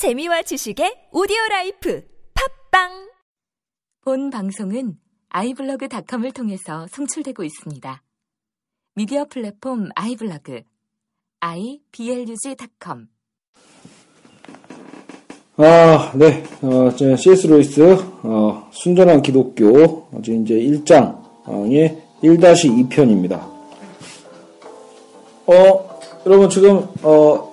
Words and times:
재미와 0.00 0.40
지식의 0.40 1.08
오디오 1.12 1.36
라이프 1.50 2.02
팟빵 2.70 3.10
본 4.02 4.30
방송은 4.30 4.96
아이블로그닷컴을 5.28 6.32
통해서 6.32 6.86
송출되고 6.90 7.44
있습니다. 7.44 8.02
미디어 8.94 9.26
플랫폼 9.26 9.90
아이블로그 9.94 10.62
iblog.com 11.40 13.08
아, 15.58 16.12
네. 16.14 16.44
어, 16.62 16.96
제 16.96 17.14
CS 17.14 17.48
루이스, 17.48 17.82
어, 18.22 18.70
순전한 18.72 19.20
기독교, 19.20 20.08
지금 20.24 20.44
이제 20.44 20.54
1장의 20.54 22.00
1-2편입니다. 22.22 23.38
어, 25.46 26.00
여러분 26.24 26.48
지금, 26.48 26.88
어, 27.02 27.49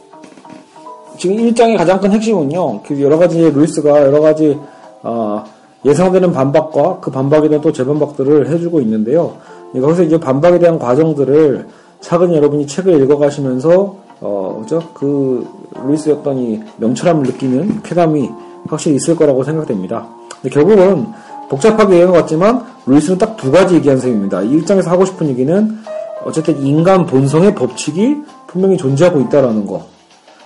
지금 1.17 1.37
1장의 1.37 1.77
가장 1.77 1.99
큰 1.99 2.11
핵심은요, 2.11 2.81
그 2.83 3.01
여러 3.01 3.17
가지 3.17 3.39
루이스가 3.39 4.03
여러 4.03 4.21
가지, 4.21 4.57
어, 5.03 5.43
예상되는 5.85 6.31
반박과 6.31 6.99
그 7.01 7.11
반박에 7.11 7.49
대한 7.49 7.61
또 7.61 7.71
재반박들을 7.71 8.49
해주고 8.49 8.81
있는데요. 8.81 9.37
거기서 9.73 10.03
이제 10.03 10.19
반박에 10.19 10.59
대한 10.59 10.79
과정들을 10.79 11.67
차근히 12.01 12.35
여러분이 12.35 12.67
책을 12.67 13.01
읽어가시면서 13.03 13.95
어, 14.19 14.59
그죠? 14.61 14.81
그, 14.93 15.47
루이스의 15.85 16.15
어떤 16.15 16.37
이 16.39 16.59
명철함을 16.77 17.23
느끼는 17.23 17.83
쾌감이 17.83 18.29
확실히 18.67 18.95
있을 18.95 19.15
거라고 19.15 19.43
생각됩니다. 19.43 20.07
근데 20.41 20.49
결국은 20.49 21.05
복잡하게 21.49 21.93
얘기한 21.93 22.11
것 22.11 22.19
같지만, 22.19 22.65
루이스는 22.87 23.19
딱 23.19 23.37
두 23.37 23.51
가지 23.51 23.75
얘기한 23.75 23.99
셈입니다. 23.99 24.41
이 24.41 24.49
일장에서 24.49 24.89
하고 24.89 25.05
싶은 25.05 25.27
얘기는, 25.29 25.77
어쨌든 26.25 26.59
인간 26.65 27.05
본성의 27.05 27.53
법칙이 27.53 28.17
분명히 28.47 28.75
존재하고 28.75 29.21
있다라는 29.21 29.67
거. 29.67 29.85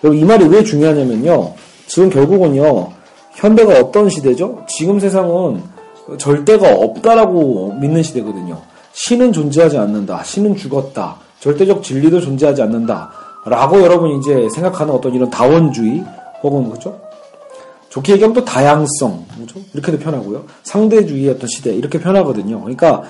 그리고 0.02 0.16
이 0.16 0.26
말이 0.26 0.46
왜 0.46 0.64
중요하냐면요. 0.64 1.54
지금 1.88 2.10
결국은요, 2.10 2.90
현대가 3.34 3.80
어떤 3.80 4.10
시대죠? 4.10 4.66
지금 4.68 5.00
세상은 5.00 5.62
절대가 6.18 6.74
없다라고 6.74 7.74
믿는 7.80 8.04
시대거든요. 8.04 8.60
신은 8.94 9.32
존재하지 9.32 9.78
않는다. 9.78 10.24
신은 10.24 10.56
죽었다. 10.56 11.18
절대적 11.40 11.84
진리도 11.84 12.20
존재하지 12.20 12.62
않는다. 12.62 13.12
라고 13.46 13.82
여러분이 13.82 14.20
이제 14.20 14.48
생각하는 14.54 14.94
어떤 14.94 15.14
이런 15.14 15.30
다원주의, 15.30 16.04
혹은 16.44 16.70
그죠? 16.70 17.00
좋게 17.90 18.14
얘기하면 18.14 18.34
또 18.34 18.46
다양성, 18.46 19.26
그죠? 19.38 19.60
이렇게도 19.74 20.00
편하고요. 20.00 20.44
상대주의의 20.64 21.30
어떤 21.32 21.48
시대, 21.48 21.74
이렇게 21.74 22.00
편하거든요. 22.00 22.60
그러니까 22.62 23.04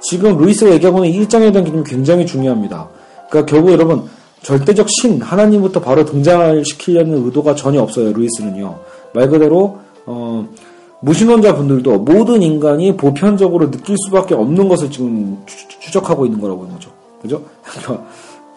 지금 0.00 0.36
루이스가 0.38 0.72
얘기하고 0.72 1.04
있는 1.04 1.20
일장에 1.20 1.50
대한 1.50 1.64
개념이 1.64 1.84
굉장히 1.84 2.24
중요합니다. 2.24 2.88
그러니까 3.28 3.50
결국 3.50 3.72
여러분, 3.72 4.08
절대적 4.42 4.86
신, 4.88 5.20
하나님부터 5.20 5.80
바로 5.80 6.04
등장을 6.04 6.64
시키려는 6.64 7.24
의도가 7.26 7.54
전혀 7.54 7.82
없어요, 7.82 8.12
루이스는요. 8.12 8.78
말 9.14 9.28
그대로, 9.28 9.78
어, 10.06 10.48
무신론자 11.00 11.54
분들도 11.54 11.98
모든 11.98 12.42
인간이 12.42 12.96
보편적으로 12.96 13.70
느낄 13.70 13.96
수밖에 14.06 14.34
없는 14.34 14.68
것을 14.68 14.90
지금 14.90 15.38
추 15.46 15.92
적하고 15.92 16.26
있는 16.26 16.40
거라고 16.40 16.60
보는 16.60 16.74
거죠. 16.74 16.90
그죠? 17.22 17.42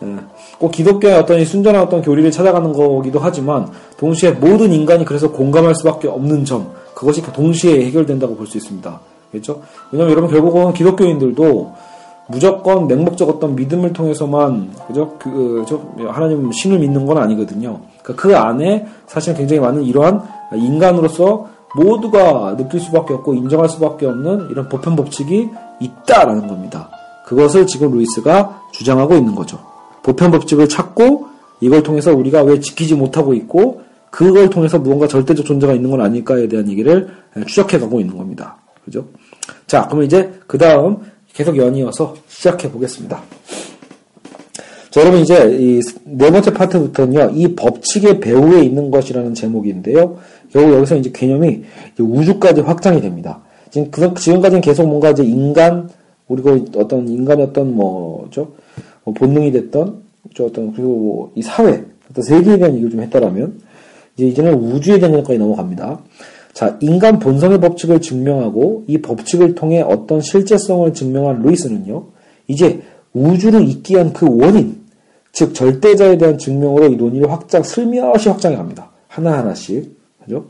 예. 0.03 0.15
꼭 0.57 0.71
기독교의 0.71 1.15
어떤 1.15 1.43
순전한 1.45 1.83
어떤 1.83 2.01
교리를 2.01 2.29
찾아가는 2.31 2.73
거기도 2.73 3.19
하지만 3.19 3.69
동시에 3.97 4.31
모든 4.31 4.73
인간이 4.73 5.05
그래서 5.05 5.31
공감할 5.31 5.75
수밖에 5.75 6.07
없는 6.07 6.43
점 6.45 6.71
그것이 6.93 7.21
동시에 7.21 7.85
해결된다고 7.85 8.35
볼 8.35 8.47
수 8.47 8.57
있습니다. 8.57 8.99
그렇죠? 9.31 9.61
왜냐하면 9.91 10.11
여러분 10.11 10.29
결국은 10.29 10.73
기독교인들도 10.73 11.73
무조건 12.31 12.87
맹목적 12.87 13.29
어떤 13.29 13.55
믿음을 13.55 13.93
통해서만 13.93 14.71
그죠? 14.87 15.15
그, 15.19 15.63
저, 15.67 15.81
하나님 16.07 16.51
신을 16.51 16.79
믿는 16.79 17.05
건 17.05 17.17
아니거든요. 17.17 17.81
그러니까 18.01 18.21
그 18.21 18.35
안에 18.35 18.87
사실 19.07 19.33
굉장히 19.35 19.59
많은 19.59 19.83
이러한 19.83 20.21
인간으로서 20.55 21.47
모두가 21.75 22.55
느낄 22.57 22.79
수밖에 22.79 23.13
없고 23.13 23.33
인정할 23.33 23.69
수밖에 23.69 24.05
없는 24.05 24.49
이런 24.49 24.67
보편 24.67 24.95
법칙이 24.95 25.49
있다라는 25.79 26.47
겁니다. 26.47 26.89
그것을 27.25 27.65
지금 27.67 27.91
루이스가 27.91 28.61
주장하고 28.71 29.15
있는 29.15 29.35
거죠. 29.35 29.59
보편 30.03 30.31
법칙을 30.31 30.67
찾고 30.67 31.27
이걸 31.61 31.83
통해서 31.83 32.13
우리가 32.13 32.43
왜 32.43 32.59
지키지 32.59 32.95
못하고 32.95 33.33
있고 33.33 33.81
그걸 34.09 34.49
통해서 34.49 34.77
무언가 34.77 35.07
절대적 35.07 35.45
존재가 35.45 35.73
있는 35.73 35.89
건 35.89 36.01
아닐까에 36.01 36.47
대한 36.47 36.69
얘기를 36.69 37.09
추적해 37.47 37.79
가고 37.79 37.99
있는 37.99 38.17
겁니다. 38.17 38.57
그죠? 38.83 39.05
자, 39.67 39.85
그러면 39.85 40.05
이제 40.05 40.33
그 40.47 40.57
다음 40.57 40.97
계속 41.33 41.57
연이어서 41.57 42.15
시작해 42.27 42.71
보겠습니다. 42.71 43.21
자, 44.89 45.01
여러분 45.01 45.21
이제 45.21 45.83
이네 46.05 46.31
번째 46.31 46.53
파트부터는요, 46.53 47.31
이 47.33 47.55
법칙의 47.55 48.19
배후에 48.19 48.63
있는 48.63 48.91
것이라는 48.91 49.33
제목인데요. 49.33 50.17
결국 50.51 50.73
여기서 50.75 50.97
이제 50.97 51.11
개념이 51.11 51.63
우주까지 51.97 52.61
확장이 52.61 52.99
됩니다. 52.99 53.41
지금 53.69 53.89
그, 53.89 54.13
지금까지는 54.13 54.61
계속 54.61 54.85
뭔가 54.87 55.11
이제 55.11 55.23
인간, 55.23 55.89
우리가 56.27 56.57
어떤 56.75 57.07
인간의 57.07 57.45
어떤 57.47 57.73
뭐죠? 57.73 58.51
뭐 59.05 59.13
본능이 59.13 59.51
됐던 59.53 60.01
저 60.35 60.45
어떤 60.45 60.73
그리고 60.73 60.89
뭐 60.95 61.31
이 61.35 61.41
사회 61.41 61.83
어떤 62.09 62.23
세계에 62.23 62.57
대한 62.57 62.73
얘기를 62.73 62.91
좀 62.91 63.01
했다라면 63.01 63.61
이제 64.17 64.27
이제는 64.27 64.53
우주에 64.53 64.99
대한 64.99 65.15
얘기까지 65.15 65.39
넘어갑니다. 65.39 65.99
자, 66.53 66.77
인간 66.81 67.19
본성의 67.19 67.59
법칙을 67.59 68.01
증명하고 68.01 68.83
이 68.87 68.97
법칙을 68.99 69.55
통해 69.55 69.81
어떤 69.81 70.21
실제성을 70.21 70.93
증명한 70.93 71.41
루이스는요. 71.41 72.05
이제 72.47 72.81
우주를 73.13 73.67
있게 73.67 73.97
한그 73.97 74.27
원인, 74.29 74.81
즉 75.31 75.53
절대자에 75.53 76.17
대한 76.17 76.37
증명으로 76.37 76.87
이 76.87 76.95
논의를 76.95 77.31
확장 77.31 77.63
슬며시 77.63 78.29
확장해 78.29 78.57
갑니다. 78.57 78.89
하나하나씩. 79.07 79.97
그죠? 80.23 80.45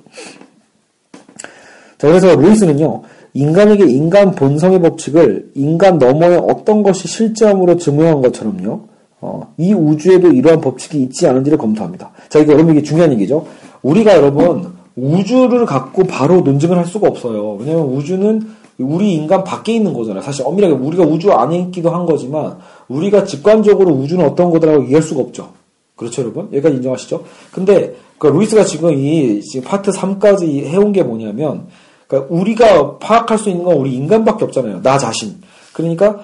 자, 1.98 2.08
그래서 2.08 2.36
루이스는요. 2.36 3.04
인간에게 3.34 3.86
인간 3.86 4.32
본성의 4.32 4.82
법칙을 4.82 5.52
인간 5.56 5.98
너머의 5.98 6.38
어떤 6.38 6.84
것이 6.84 7.08
실제함으로 7.08 7.78
증명한 7.78 8.22
것처럼요. 8.22 8.82
어, 9.22 9.54
이 9.58 9.74
우주에도 9.74 10.30
이러한 10.30 10.62
법칙이 10.62 11.02
있지 11.04 11.28
않은지를 11.28 11.58
검토합니다. 11.58 12.12
자, 12.28 12.40
이게 12.40 12.52
여러분 12.52 12.76
이게 12.76 12.84
중요한 12.84 13.14
얘기죠. 13.14 13.46
우리가 13.84 14.16
여러분 14.16 14.74
우주를 14.96 15.66
갖고 15.66 16.04
바로 16.04 16.42
논증을 16.42 16.78
할 16.78 16.86
수가 16.86 17.08
없어요. 17.08 17.56
왜냐면 17.60 17.86
우주는 17.86 18.50
우리 18.78 19.14
인간 19.14 19.44
밖에 19.44 19.74
있는 19.74 19.94
거잖아요. 19.94 20.22
사실 20.24 20.46
엄밀하게 20.46 20.74
우리가 20.74 21.04
우주 21.04 21.32
안에 21.32 21.60
있기도 21.60 21.92
한 21.92 22.06
거지만 22.06 22.58
우리가 22.88 23.26
직관적으로 23.26 23.92
우주는 23.94 24.26
어떤 24.26 24.50
거다라고 24.50 24.84
이해할 24.84 25.02
수가 25.02 25.22
없죠. 25.22 25.50
그렇죠, 25.96 26.24
여러분? 26.24 26.46
여기까지 26.52 26.78
인정하시죠? 26.78 27.24
근데 27.52 27.96
그 28.18 28.28
루이스가 28.28 28.64
지금 28.66 28.94
이 28.94 29.42
지금 29.42 29.70
파트 29.70 29.92
3까지 29.92 30.66
해온 30.66 30.92
게 30.92 31.04
뭐냐면 31.04 31.68
그러니까 32.08 32.34
우리가 32.34 32.98
파악할 32.98 33.38
수 33.38 33.50
있는 33.50 33.64
건 33.64 33.78
우리 33.78 33.94
인간밖에 33.94 34.44
없잖아요. 34.46 34.82
나 34.82 34.98
자신. 34.98 35.38
그러니까 35.74 36.20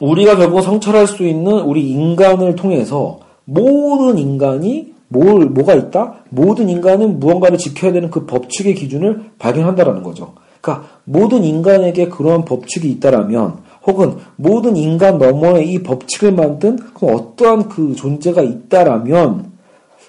우리가 0.00 0.36
결국 0.36 0.62
성찰할 0.62 1.06
수 1.06 1.24
있는 1.24 1.60
우리 1.60 1.90
인간을 1.90 2.56
통해서 2.56 3.20
모든 3.44 4.18
인간이 4.18 4.93
뭘 5.14 5.46
뭐가 5.46 5.74
있다? 5.74 6.24
모든 6.30 6.68
인간은 6.68 7.20
무언가를 7.20 7.56
지켜야 7.56 7.92
되는 7.92 8.10
그 8.10 8.26
법칙의 8.26 8.74
기준을 8.74 9.30
발견한다라는 9.38 10.02
거죠. 10.02 10.34
그러니까 10.60 10.88
모든 11.04 11.44
인간에게 11.44 12.08
그러한 12.08 12.44
법칙이 12.44 12.90
있다라면 12.90 13.58
혹은 13.86 14.16
모든 14.36 14.76
인간 14.76 15.18
너머에 15.18 15.62
이 15.62 15.82
법칙을 15.82 16.32
만든 16.32 16.76
그 16.94 17.06
어떠한 17.06 17.68
그 17.68 17.94
존재가 17.94 18.42
있다라면 18.42 19.52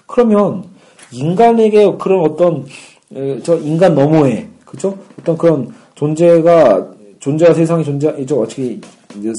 그러면 0.06 0.64
인간에게 1.12 1.94
그런 1.98 2.24
어떤 2.24 2.64
저 3.44 3.56
인간 3.58 3.94
너머에 3.94 4.48
그죠? 4.64 4.98
어떤 5.20 5.38
그런 5.38 5.72
존재가 5.94 6.88
존재와 7.20 7.54
세상이 7.54 7.84
존재이죠 7.84 8.40
어떻게 8.40 8.80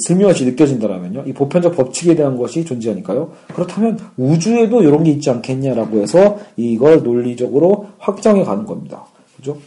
슬며시 0.07 0.45
느껴진다라면요. 0.45 1.23
이 1.27 1.33
보편적 1.33 1.75
법칙에 1.75 2.15
대한 2.15 2.37
것이 2.37 2.65
존재하니까요. 2.65 3.31
그렇다면 3.53 3.99
우주에도 4.17 4.81
이런 4.81 5.03
게 5.03 5.11
있지 5.11 5.29
않겠냐라고 5.29 6.01
해서 6.01 6.37
이걸 6.55 7.03
논리적으로 7.03 7.87
확정해 7.97 8.43
가는 8.43 8.65
겁니다. 8.65 9.05
그죠? 9.37 9.57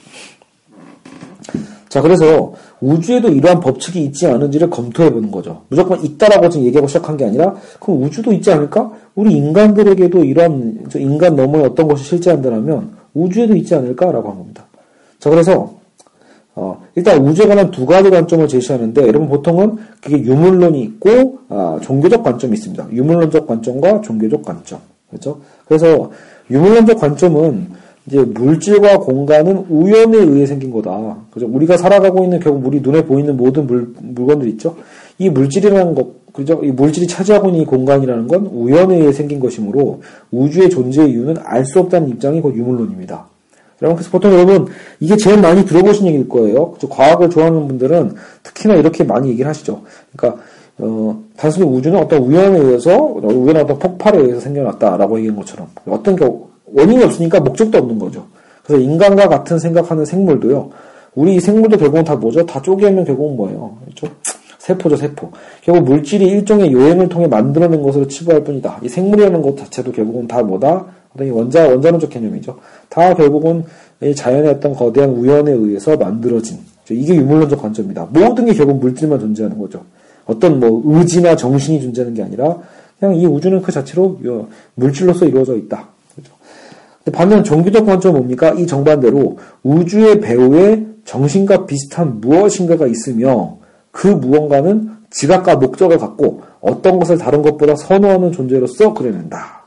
자, 1.88 2.00
그래서 2.00 2.54
우주에도 2.80 3.30
이러한 3.30 3.58
법칙이 3.58 4.04
있지 4.04 4.26
않은지를 4.26 4.70
검토해 4.70 5.12
보는 5.12 5.32
거죠. 5.32 5.62
무조건 5.68 6.02
있다라고 6.04 6.48
지금 6.48 6.66
얘기하고 6.66 6.86
시작한 6.86 7.16
게 7.16 7.24
아니라, 7.24 7.56
그럼 7.80 8.04
우주도 8.04 8.32
있지 8.32 8.52
않을까? 8.52 8.92
우리 9.16 9.32
인간들에게도 9.34 10.24
이러한, 10.24 10.86
인간 10.94 11.34
너머에 11.34 11.64
어떤 11.64 11.88
것이 11.88 12.04
실제한다면, 12.04 12.92
우주에도 13.12 13.56
있지 13.56 13.74
않을까라고 13.74 14.30
한 14.30 14.38
겁니다. 14.38 14.66
자, 15.18 15.30
그래서 15.30 15.79
어, 16.62 16.78
일단 16.94 17.26
우주에 17.26 17.46
관한 17.46 17.70
두 17.70 17.86
가지 17.86 18.10
관점을 18.10 18.46
제시하는데 18.46 19.00
여러분 19.08 19.30
보통은 19.30 19.78
그게 20.02 20.18
유물론이 20.18 20.82
있고 20.82 21.38
아, 21.48 21.80
종교적 21.82 22.22
관점이 22.22 22.52
있습니다. 22.52 22.88
유물론적 22.92 23.46
관점과 23.46 24.02
종교적 24.02 24.44
관점. 24.44 24.78
그렇죠? 25.08 25.40
그래서 25.66 26.10
유물론적 26.50 26.98
관점은 26.98 27.68
이제 28.06 28.20
물질과 28.20 28.98
공간은 28.98 29.68
우연에 29.70 30.18
의해 30.18 30.44
생긴 30.44 30.70
거다. 30.70 31.16
그죠? 31.30 31.46
우리가 31.46 31.78
살아가고 31.78 32.24
있는 32.24 32.40
결국 32.40 32.66
우리 32.66 32.80
눈에 32.80 33.06
보이는 33.06 33.34
모든 33.38 33.66
물, 33.66 33.94
물건들 33.98 34.46
있죠? 34.50 34.76
이 35.18 35.30
물질이라는 35.30 35.94
것, 35.94 36.32
그죠? 36.34 36.60
이 36.62 36.70
물질이 36.70 37.06
차지하고 37.06 37.48
있는 37.48 37.62
이 37.62 37.64
공간이라는 37.64 38.28
건 38.28 38.46
우연에 38.52 38.96
의해 38.96 39.12
생긴 39.12 39.40
것이므로 39.40 40.02
우주의 40.30 40.68
존재의 40.68 41.10
이유는 41.12 41.36
알 41.42 41.64
수 41.64 41.80
없다는 41.80 42.10
입장이 42.10 42.42
곧 42.42 42.54
유물론입니다. 42.54 43.29
여러분, 43.82 43.96
그래서 43.96 44.10
보통 44.10 44.32
여러분, 44.32 44.66
이게 45.00 45.16
제일 45.16 45.40
많이 45.40 45.64
들어보신 45.64 46.06
얘기일 46.06 46.28
거예요. 46.28 46.72
그죠? 46.72 46.88
과학을 46.88 47.30
좋아하는 47.30 47.66
분들은 47.68 48.14
특히나 48.42 48.74
이렇게 48.74 49.04
많이 49.04 49.30
얘기를 49.30 49.48
하시죠. 49.48 49.82
그러니까, 50.14 50.42
어, 50.78 51.18
단순히 51.36 51.66
우주는 51.66 51.98
어떤 51.98 52.22
우연에 52.22 52.58
의해서, 52.58 52.96
우연한 52.96 53.64
어떤 53.64 53.78
폭발에 53.78 54.18
의해서 54.18 54.40
생겨났다라고 54.40 55.18
얘기한 55.18 55.36
것처럼. 55.36 55.68
어떤 55.86 56.16
경우, 56.16 56.48
원인이 56.66 57.02
없으니까 57.04 57.40
목적도 57.40 57.78
없는 57.78 57.98
거죠. 57.98 58.26
그래서 58.64 58.82
인간과 58.82 59.28
같은 59.28 59.58
생각하는 59.58 60.04
생물도요, 60.04 60.70
우리 61.14 61.34
이 61.34 61.40
생물도 61.40 61.76
결국은 61.76 62.04
다 62.04 62.14
뭐죠? 62.14 62.46
다 62.46 62.62
쪼개면 62.62 63.04
결국은 63.04 63.36
뭐예요? 63.36 63.78
그렇죠? 63.84 64.14
세포죠, 64.70 64.96
세포. 64.96 65.30
결국 65.62 65.84
물질이 65.84 66.26
일종의 66.26 66.72
요행을 66.72 67.08
통해 67.08 67.26
만들어낸 67.26 67.82
것으로 67.82 68.06
치부할 68.06 68.44
뿐이다. 68.44 68.80
이 68.82 68.88
생물이라는 68.88 69.42
것 69.42 69.56
자체도 69.56 69.92
결국은 69.92 70.26
다 70.28 70.42
뭐다? 70.42 70.86
원자, 71.32 71.68
원자론적 71.68 72.10
개념이죠. 72.10 72.56
다 72.88 73.14
결국은 73.14 73.64
이 74.02 74.14
자연의 74.14 74.50
어떤 74.50 74.74
거대한 74.74 75.10
우연에 75.10 75.50
의해서 75.50 75.96
만들어진. 75.96 76.58
이게 76.88 77.14
유물론적 77.14 77.60
관점입니다. 77.60 78.08
모든 78.10 78.46
게 78.46 78.54
결국 78.54 78.80
물질만 78.80 79.20
존재하는 79.20 79.58
거죠. 79.58 79.82
어떤 80.26 80.58
뭐 80.58 80.82
의지나 80.84 81.36
정신이 81.36 81.80
존재하는 81.82 82.14
게 82.14 82.22
아니라 82.22 82.58
그냥 82.98 83.16
이 83.16 83.26
우주는 83.26 83.60
그 83.62 83.70
자체로 83.72 84.18
물질로서 84.74 85.26
이루어져 85.26 85.56
있다. 85.56 85.88
그렇죠? 86.14 86.32
반면 87.12 87.44
종교적 87.44 87.86
관점은 87.86 88.20
뭡니까? 88.20 88.52
이 88.52 88.66
정반대로 88.66 89.38
우주의 89.62 90.20
배후에 90.20 90.86
정신과 91.04 91.66
비슷한 91.66 92.20
무엇인가가 92.20 92.86
있으며 92.86 93.59
그 93.90 94.06
무언가는 94.06 94.90
지각과 95.10 95.56
목적을 95.56 95.98
갖고 95.98 96.42
어떤 96.60 96.98
것을 96.98 97.18
다른 97.18 97.42
것보다 97.42 97.74
선호하는 97.74 98.32
존재로서 98.32 98.94
그려낸다. 98.94 99.60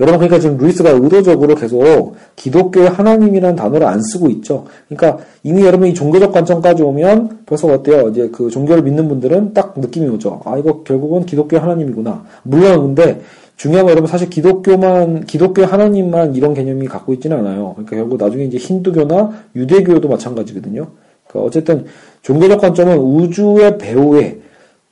여러분 0.00 0.20
그러니까 0.20 0.38
지금 0.38 0.56
루이스가 0.58 0.90
의도적으로 0.90 1.56
계속 1.56 2.14
기독교의 2.36 2.88
하나님이라는 2.88 3.56
단어를 3.56 3.86
안 3.86 4.00
쓰고 4.00 4.28
있죠. 4.30 4.66
그러니까 4.88 5.24
이미 5.42 5.62
여러분 5.62 5.88
이 5.88 5.94
종교적 5.94 6.32
관점까지 6.32 6.82
오면 6.84 7.40
벌써 7.46 7.66
어때요? 7.66 8.08
이제 8.08 8.28
그 8.32 8.48
종교를 8.48 8.84
믿는 8.84 9.08
분들은 9.08 9.54
딱 9.54 9.74
느낌이 9.76 10.08
오죠. 10.10 10.40
아 10.44 10.56
이거 10.56 10.84
결국은 10.84 11.26
기독교의 11.26 11.60
하나님이구나. 11.60 12.24
물론 12.44 12.94
근데 12.94 13.22
중요한 13.56 13.86
건 13.86 13.90
여러분 13.90 14.08
사실 14.08 14.30
기독교만 14.30 15.24
기독교 15.24 15.64
하나님만 15.64 16.36
이런 16.36 16.54
개념이 16.54 16.86
갖고 16.86 17.12
있지는 17.14 17.38
않아요. 17.38 17.72
그러니까 17.74 17.96
결국 17.96 18.22
나중에 18.22 18.44
이제 18.44 18.56
힌두교나 18.56 19.32
유대교도 19.56 20.08
마찬가지거든요. 20.08 20.86
그러니까 21.26 21.46
어쨌든 21.46 21.86
종교적 22.28 22.60
관점은 22.60 22.98
우주의 22.98 23.78
배후에 23.78 24.38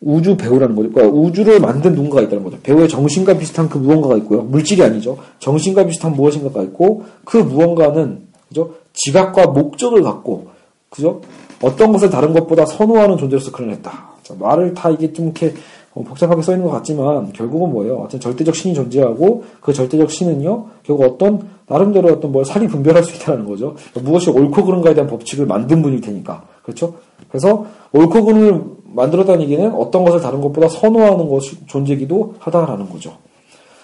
우주 0.00 0.38
배우라는 0.38 0.74
거죠. 0.74 0.90
그러니까 0.90 1.18
우주를 1.18 1.60
만든 1.60 1.94
누군가가 1.94 2.22
있다는 2.22 2.42
거죠. 2.42 2.58
배우의 2.62 2.88
정신과 2.88 3.36
비슷한 3.36 3.68
그 3.68 3.76
무언가가 3.76 4.16
있고요. 4.16 4.40
물질이 4.40 4.82
아니죠. 4.82 5.18
정신과 5.38 5.84
비슷한 5.84 6.14
무엇인가가 6.14 6.62
있고 6.62 7.04
그 7.26 7.36
무언가는 7.36 8.22
그죠? 8.48 8.70
지각과 8.94 9.48
목적을 9.48 10.02
갖고 10.02 10.46
그죠? 10.88 11.20
어떤 11.60 11.92
것을 11.92 12.08
다른 12.08 12.32
것보다 12.32 12.64
선호하는 12.64 13.18
존재로서 13.18 13.52
그려냈다. 13.52 13.92
말을 14.38 14.72
다 14.72 14.88
이게 14.88 15.12
좀 15.12 15.26
이렇게 15.26 15.52
복잡하게 15.92 16.40
써 16.40 16.52
있는 16.52 16.66
것 16.66 16.72
같지만 16.72 17.34
결국은 17.34 17.70
뭐예요? 17.70 17.96
어떤 17.96 18.18
절대적 18.18 18.54
신이 18.54 18.74
존재하고 18.74 19.44
그 19.60 19.74
절대적 19.74 20.10
신은요 20.10 20.68
결국 20.84 21.04
어떤 21.04 21.48
나름대로 21.66 22.08
어떤 22.08 22.32
뭘 22.32 22.46
살이 22.46 22.66
분별할 22.66 23.02
수 23.04 23.14
있다는 23.14 23.44
거죠. 23.44 23.74
무엇이 24.02 24.30
옳고 24.30 24.64
그른가에 24.64 24.94
대한 24.94 25.08
법칙을 25.10 25.44
만든 25.44 25.82
분일 25.82 26.00
테니까 26.00 26.42
그렇죠? 26.62 26.94
그래서 27.28 27.66
옳고 27.92 28.24
그름을 28.24 28.62
만들었다는 28.84 29.42
얘기는 29.42 29.72
어떤 29.74 30.04
것을 30.04 30.20
다른 30.20 30.40
것보다 30.40 30.68
선호하는 30.68 31.28
것이 31.28 31.56
존재기도 31.66 32.34
하다라는 32.38 32.88
거죠. 32.90 33.12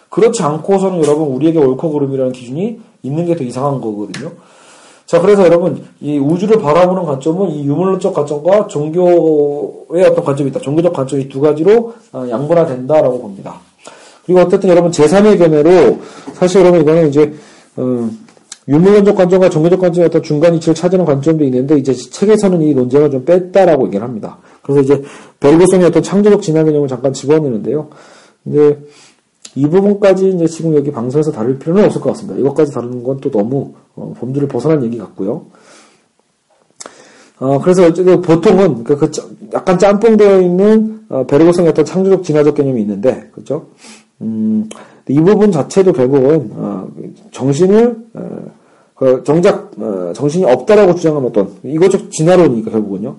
그렇지 0.08 0.42
않고서는 0.42 1.02
여러분 1.02 1.28
우리에게 1.28 1.58
옳고 1.58 1.90
그름이라는 1.92 2.32
기준이 2.32 2.80
있는 3.02 3.26
게 3.26 3.34
더 3.34 3.44
이상한 3.44 3.80
거거든요. 3.80 4.30
자, 5.06 5.20
그래서 5.20 5.44
여러분, 5.44 5.84
이 6.00 6.18
우주를 6.18 6.58
바라보는 6.58 7.04
관점은 7.04 7.50
이 7.50 7.64
유물론적 7.66 8.14
관점과 8.14 8.66
종교의 8.68 10.04
어떤 10.06 10.24
관점이 10.24 10.48
있다. 10.50 10.60
종교적 10.60 10.92
관점이 10.92 11.28
두 11.28 11.40
가지로 11.40 11.92
어, 12.12 12.26
양분화된다라고 12.30 13.20
봅니다. 13.20 13.60
그리고 14.24 14.40
어쨌든 14.40 14.70
여러분 14.70 14.90
제3의 14.90 15.36
견해로 15.38 15.98
사실 16.34 16.60
여러분 16.62 16.80
이거는 16.80 17.08
이제 17.08 17.34
어, 17.76 18.08
유물론적 18.68 19.16
관점과 19.16 19.50
종교적 19.50 19.80
관점의 19.80 20.06
어떤 20.06 20.22
중간 20.22 20.54
이치를 20.54 20.74
찾는 20.74 21.04
관점도 21.04 21.44
있는데 21.44 21.76
이제 21.78 21.92
책에서는 21.92 22.62
이 22.62 22.74
논쟁을 22.74 23.10
좀 23.10 23.24
뺐다라고 23.24 23.86
얘기를 23.86 24.06
합니다. 24.06 24.38
그래서 24.62 24.80
이제 24.80 25.02
벨고성의 25.40 25.86
어떤 25.86 26.02
창조적 26.02 26.42
진화 26.42 26.62
개념을 26.62 26.88
잠깐 26.88 27.12
집어넣는데요. 27.12 27.88
이제 28.44 28.78
이 29.54 29.66
부분까지 29.68 30.30
이제 30.30 30.46
지금 30.46 30.74
여기 30.74 30.90
방송에서 30.90 31.32
다룰 31.32 31.58
필요는 31.58 31.84
없을 31.84 32.00
것 32.00 32.10
같습니다. 32.10 32.38
이것까지 32.38 32.72
다루는 32.72 33.02
건 33.02 33.18
또 33.20 33.30
너무 33.30 33.74
어, 33.94 34.14
범주를 34.18 34.48
벗어난 34.48 34.82
얘기 34.84 34.96
같고요. 34.98 35.46
어, 37.38 37.60
그래서 37.60 37.92
보통은 38.22 38.84
그, 38.84 38.96
그 38.96 39.10
약간 39.52 39.78
짬뽕되어 39.78 40.40
있는 40.40 41.00
어, 41.08 41.26
베르고성의 41.26 41.70
어떤 41.70 41.84
창조적 41.84 42.22
진화적 42.22 42.54
개념이 42.54 42.80
있는데, 42.82 43.28
그렇죠? 43.32 43.66
음, 44.22 44.68
이 45.08 45.20
부분 45.20 45.50
자체도 45.50 45.92
결국은 45.92 46.50
어, 46.54 46.88
정신을 47.32 47.96
어, 48.14 48.28
그 48.94 49.22
정작 49.24 49.72
어, 49.78 50.12
정신이 50.14 50.44
없다라고 50.44 50.94
주장하는 50.94 51.28
어떤 51.28 51.50
이거적 51.64 52.10
진화론이니까 52.10 52.70
결국은요. 52.70 53.16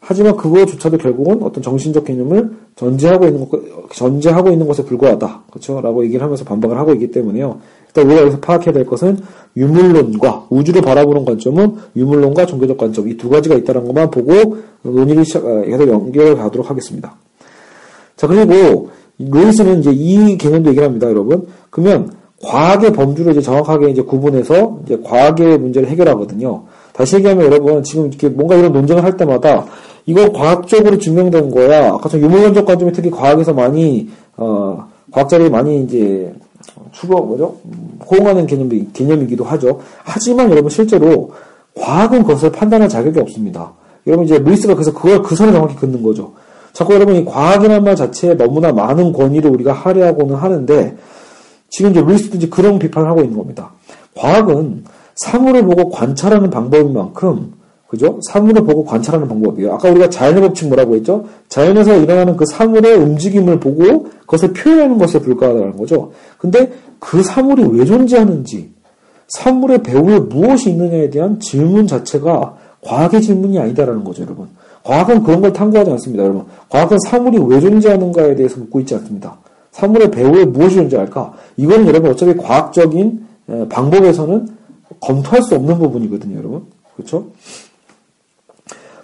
하지만 0.00 0.36
그거조차도 0.36 0.98
결국은 0.98 1.42
어떤 1.42 1.62
정신적 1.62 2.04
개념을 2.04 2.52
전제하고 2.76 3.26
있는 3.26 3.48
것, 3.48 3.60
전제하고 3.92 4.50
있는 4.50 4.68
것에 4.68 4.84
불과하다. 4.84 5.42
그렇죠? 5.50 5.80
라고 5.80 6.04
얘기를 6.04 6.22
하면서 6.22 6.44
반박을 6.44 6.78
하고 6.78 6.92
있기 6.92 7.10
때문에요. 7.10 7.58
일단 7.88 8.06
우리가 8.06 8.22
여기서 8.22 8.38
파악해야 8.38 8.72
될 8.72 8.86
것은 8.86 9.18
유물론과 9.56 10.46
우주를 10.50 10.82
바라보는 10.82 11.24
관점은 11.24 11.76
유물론과 11.96 12.46
종교적 12.46 12.78
관점 12.78 13.08
이 13.08 13.16
두 13.16 13.28
가지가 13.28 13.56
있다는 13.56 13.84
것만 13.86 14.10
보고 14.12 14.58
논의를 14.82 15.24
시작, 15.24 15.42
계속 15.64 15.88
연결을 15.88 16.36
가도록 16.36 16.70
하겠습니다. 16.70 17.16
자, 18.14 18.28
그리고 18.28 18.90
루이스는 19.18 19.80
이제 19.80 19.90
이 19.92 20.36
개념도 20.36 20.70
얘기를 20.70 20.86
합니다, 20.86 21.08
여러분. 21.08 21.46
그러면 21.70 22.10
과학의 22.42 22.92
범주를 22.92 23.32
이제 23.32 23.40
정확하게 23.40 23.90
이제 23.90 24.02
구분해서 24.02 24.80
이제 24.84 24.98
과학의 25.02 25.58
문제를 25.58 25.88
해결하거든요. 25.88 26.64
다시 26.92 27.16
얘기하면 27.16 27.46
여러분 27.46 27.82
지금 27.82 28.06
이렇게 28.08 28.28
뭔가 28.28 28.56
이런 28.56 28.72
논쟁을 28.72 29.02
할 29.02 29.16
때마다 29.16 29.66
이거 30.04 30.30
과학적으로 30.32 30.98
증명된 30.98 31.50
거야. 31.50 31.92
아까 31.94 32.08
전 32.08 32.20
유물론적 32.20 32.64
관점이 32.64 32.92
특히 32.92 33.10
과학에서 33.10 33.52
많이 33.52 34.08
어 34.36 34.86
과학자들이 35.10 35.50
많이 35.50 35.82
이제 35.82 36.32
추구 36.92 37.14
뭐죠? 37.14 37.56
호응하는 38.10 38.46
개념 38.46 38.68
개념이기도 38.92 39.44
하죠. 39.44 39.80
하지만 40.04 40.50
여러분 40.50 40.70
실제로 40.70 41.32
과학은 41.74 42.22
그것을 42.22 42.52
판단할 42.52 42.88
자격이 42.88 43.18
없습니다. 43.20 43.72
여러분 44.06 44.24
이제 44.24 44.38
루이스가 44.38 44.74
그래서 44.74 44.92
그걸 44.92 45.22
그 45.22 45.34
선을 45.34 45.52
정확히 45.52 45.74
긋는 45.76 46.02
거죠. 46.02 46.32
자꾸 46.76 46.92
여러분 46.92 47.16
이 47.16 47.24
과학이라는 47.24 47.84
말 47.84 47.96
자체에 47.96 48.34
너무나 48.34 48.70
많은 48.70 49.14
권위를 49.14 49.50
우리가 49.50 49.72
할애하고는 49.72 50.36
하는데 50.36 50.94
지금 51.70 51.92
이제 51.92 52.26
이제 52.34 52.48
그런 52.50 52.78
비판을 52.78 53.08
하고 53.08 53.22
있는 53.22 53.38
겁니다. 53.38 53.72
과학은 54.14 54.84
사물을 55.14 55.64
보고 55.64 55.88
관찰하는 55.88 56.50
방법인 56.50 56.92
만큼 56.92 57.54
그죠? 57.86 58.20
사물을 58.28 58.66
보고 58.66 58.84
관찰하는 58.84 59.26
방법이에요. 59.26 59.72
아까 59.72 59.88
우리가 59.88 60.10
자연의 60.10 60.42
법칙 60.42 60.68
뭐라고 60.68 60.96
했죠? 60.96 61.24
자연에서 61.48 61.96
일어나는 61.96 62.36
그 62.36 62.44
사물의 62.44 62.94
움직임을 62.96 63.58
보고 63.58 64.08
그것을 64.26 64.52
표현하는 64.52 64.98
것에 64.98 65.20
불과하다는 65.20 65.78
거죠. 65.78 66.12
근데 66.36 66.72
그 66.98 67.22
사물이 67.22 67.64
왜 67.72 67.86
존재하는지, 67.86 68.70
사물의 69.28 69.82
배후에 69.82 70.18
무엇이 70.18 70.68
있느냐에 70.68 71.08
대한 71.08 71.40
질문 71.40 71.86
자체가 71.86 72.54
과학의 72.82 73.22
질문이 73.22 73.58
아니다라는 73.58 74.04
거죠, 74.04 74.24
여러분. 74.24 74.48
과학은 74.86 75.24
그런 75.24 75.40
걸 75.40 75.52
탐구하지 75.52 75.90
않습니다, 75.90 76.22
여러분. 76.22 76.44
과학은 76.68 76.96
사물이 77.08 77.38
왜 77.48 77.58
존재하는가에 77.58 78.36
대해서 78.36 78.60
묻고 78.60 78.78
있지 78.80 78.94
않습니다. 78.94 79.36
사물의 79.72 80.12
배후에 80.12 80.44
무엇이 80.44 80.76
존재할까? 80.76 81.32
이건 81.56 81.86
여러분 81.88 82.12
어차피 82.12 82.36
과학적인 82.36 83.26
방법에서는 83.68 84.48
검토할 85.00 85.42
수 85.42 85.56
없는 85.56 85.78
부분이거든요, 85.78 86.38
여러분. 86.38 86.62
그렇죠? 86.94 87.24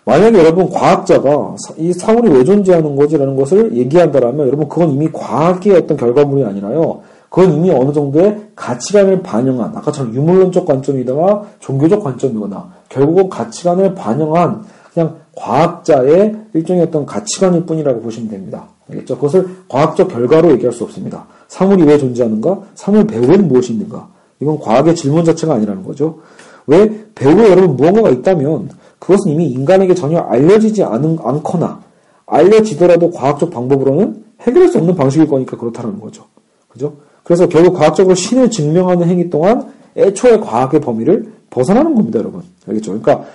만약에 0.05 0.39
여러분 0.39 0.71
과학자가 0.71 1.57
이 1.79 1.93
사물이 1.93 2.31
왜 2.31 2.45
존재하는 2.45 2.97
거지라는 2.97 3.37
것을 3.37 3.77
얘기한다라면 3.77 4.47
여러분 4.47 4.69
그건 4.69 4.91
이미 4.91 5.09
과학의 5.12 5.75
어떤 5.75 5.97
결과물이 5.97 6.45
아니라요. 6.45 7.01
그건 7.29 7.55
이미 7.55 7.71
어느 7.71 7.93
정도의 7.93 8.41
가치관을 8.55 9.23
반영한 9.23 9.77
아까처럼 9.77 10.15
유물론적 10.15 10.67
관점이다가 10.67 11.45
종교적 11.61 12.03
관점이거나 12.03 12.71
결국은 12.89 13.29
가치관을 13.29 13.95
반영한 13.95 14.65
그냥 14.93 15.17
과학자의 15.35 16.37
일종의 16.55 16.83
어떤 16.83 17.07
가치관일 17.07 17.65
뿐이라고 17.65 18.01
보시면 18.01 18.29
됩니다. 18.29 18.69
알겠죠? 18.91 19.17
그것을 19.17 19.49
과학적 19.69 20.09
결과로 20.09 20.51
얘기할 20.53 20.73
수 20.73 20.85
없습니다. 20.85 21.27
사물이 21.49 21.85
왜 21.85 21.99
존재하는가? 21.99 22.61
사물 22.75 23.07
배후에는 23.07 23.49
무엇이 23.49 23.73
있는가? 23.73 24.09
이건 24.41 24.59
과학의 24.59 24.95
질문 24.95 25.25
자체가 25.25 25.55
아니라는 25.55 25.85
거죠. 25.85 26.19
왜 26.67 27.07
배후에 27.15 27.51
여러분 27.51 27.77
무언가가 27.77 28.11
있다면 28.11 28.71
그것은 28.99 29.33
이미 29.33 29.47
인간에게 29.49 29.95
전혀 29.95 30.19
알려지지 30.19 30.83
않은, 30.83 31.19
않거나 31.23 31.81
알려지더라도 32.27 33.11
과학적 33.11 33.51
방법으로는 33.51 34.25
해결할 34.43 34.69
수 34.69 34.79
없는 34.79 34.95
방식일 34.95 35.29
거니까 35.29 35.57
그렇다는 35.57 36.01
거죠. 36.01 36.25
그죠? 36.69 36.95
그래서 37.23 37.49
결국 37.49 37.75
과학적으로 37.75 38.15
신을 38.15 38.51
증명하는 38.51 39.09
행위 39.09 39.31
동안 39.31 39.73
애초에 39.97 40.39
과학의 40.39 40.81
범위를 40.81 41.33
벗어나는 41.51 41.95
겁니다, 41.95 42.19
여러분. 42.19 42.43
알겠죠? 42.67 42.99
그러니까 42.99 43.27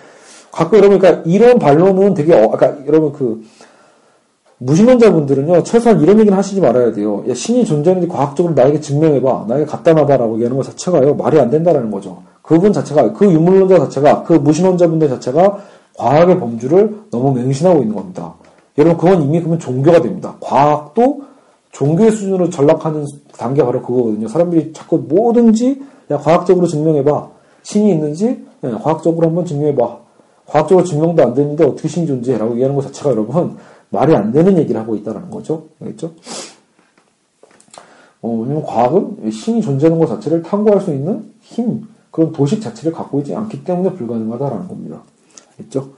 가끔 0.57 0.79
여러분, 0.79 0.97
그러니까 0.97 1.21
이런 1.27 1.59
반론은 1.59 2.15
되게, 2.15 2.33
어, 2.33 2.49
그러니까 2.49 2.83
여러분 2.87 3.13
그 3.13 3.43
무신론자분들은요, 4.57 5.61
최소한 5.61 6.01
이런 6.01 6.17
얘기는 6.19 6.35
하시지 6.35 6.59
말아야 6.59 6.93
돼요. 6.93 7.23
야, 7.29 7.35
신이 7.35 7.63
존재하는지 7.63 8.07
과학적으로 8.07 8.55
나에게 8.55 8.81
증명해봐. 8.81 9.45
나에게 9.47 9.65
갖다 9.65 9.93
놔봐 9.93 10.17
라고 10.17 10.33
얘기하는 10.33 10.57
것 10.57 10.63
자체가요, 10.63 11.13
말이 11.13 11.39
안 11.39 11.51
된다라는 11.51 11.91
거죠. 11.91 12.23
그분 12.41 12.73
자체가, 12.73 13.13
그 13.13 13.31
유물론자 13.31 13.77
자체가, 13.77 14.23
그 14.23 14.33
무신론자분들 14.33 15.09
자체가 15.09 15.59
과학의 15.95 16.39
범주를 16.39 17.01
너무 17.11 17.33
맹신하고 17.33 17.81
있는 17.81 17.95
겁니다. 17.95 18.33
여러분, 18.79 18.97
그건 18.97 19.21
이미 19.21 19.39
그러면 19.39 19.59
종교가 19.59 20.01
됩니다. 20.01 20.37
과학도 20.39 21.21
종교의 21.71 22.09
수준으로 22.13 22.49
전락하는 22.49 23.05
단계가 23.37 23.67
바로 23.67 23.83
그거거든요. 23.83 24.27
사람들이 24.27 24.73
자꾸 24.73 24.97
뭐든지, 25.07 25.83
야, 26.09 26.17
과학적으로 26.17 26.65
증명해봐. 26.65 27.29
신이 27.61 27.91
있는지, 27.91 28.43
네, 28.61 28.71
과학적으로 28.71 29.27
한번 29.27 29.45
증명해봐. 29.45 30.06
과학적으로 30.47 30.85
증명도 30.85 31.21
안 31.23 31.33
되는데 31.33 31.63
어떻게 31.63 31.87
신이 31.87 32.07
존재해라고 32.07 32.53
얘기하는 32.53 32.75
것 32.75 32.81
자체가 32.83 33.11
여러분, 33.11 33.57
말이 33.89 34.15
안 34.15 34.31
되는 34.31 34.57
얘기를 34.57 34.79
하고 34.79 34.95
있다는 34.95 35.29
거죠. 35.29 35.65
알겠죠? 35.81 36.11
어, 38.21 38.29
왜냐면 38.41 38.63
과학은 38.63 39.29
신이 39.29 39.61
존재하는 39.61 39.99
것 39.99 40.07
자체를 40.07 40.41
탐구할 40.41 40.81
수 40.81 40.91
있는 40.91 41.31
힘, 41.41 41.87
그런 42.11 42.31
도식 42.31 42.61
자체를 42.61 42.91
갖고 42.91 43.19
있지 43.19 43.35
않기 43.35 43.63
때문에 43.63 43.93
불가능하다라는 43.93 44.67
겁니다. 44.67 45.01
알겠죠? 45.59 45.89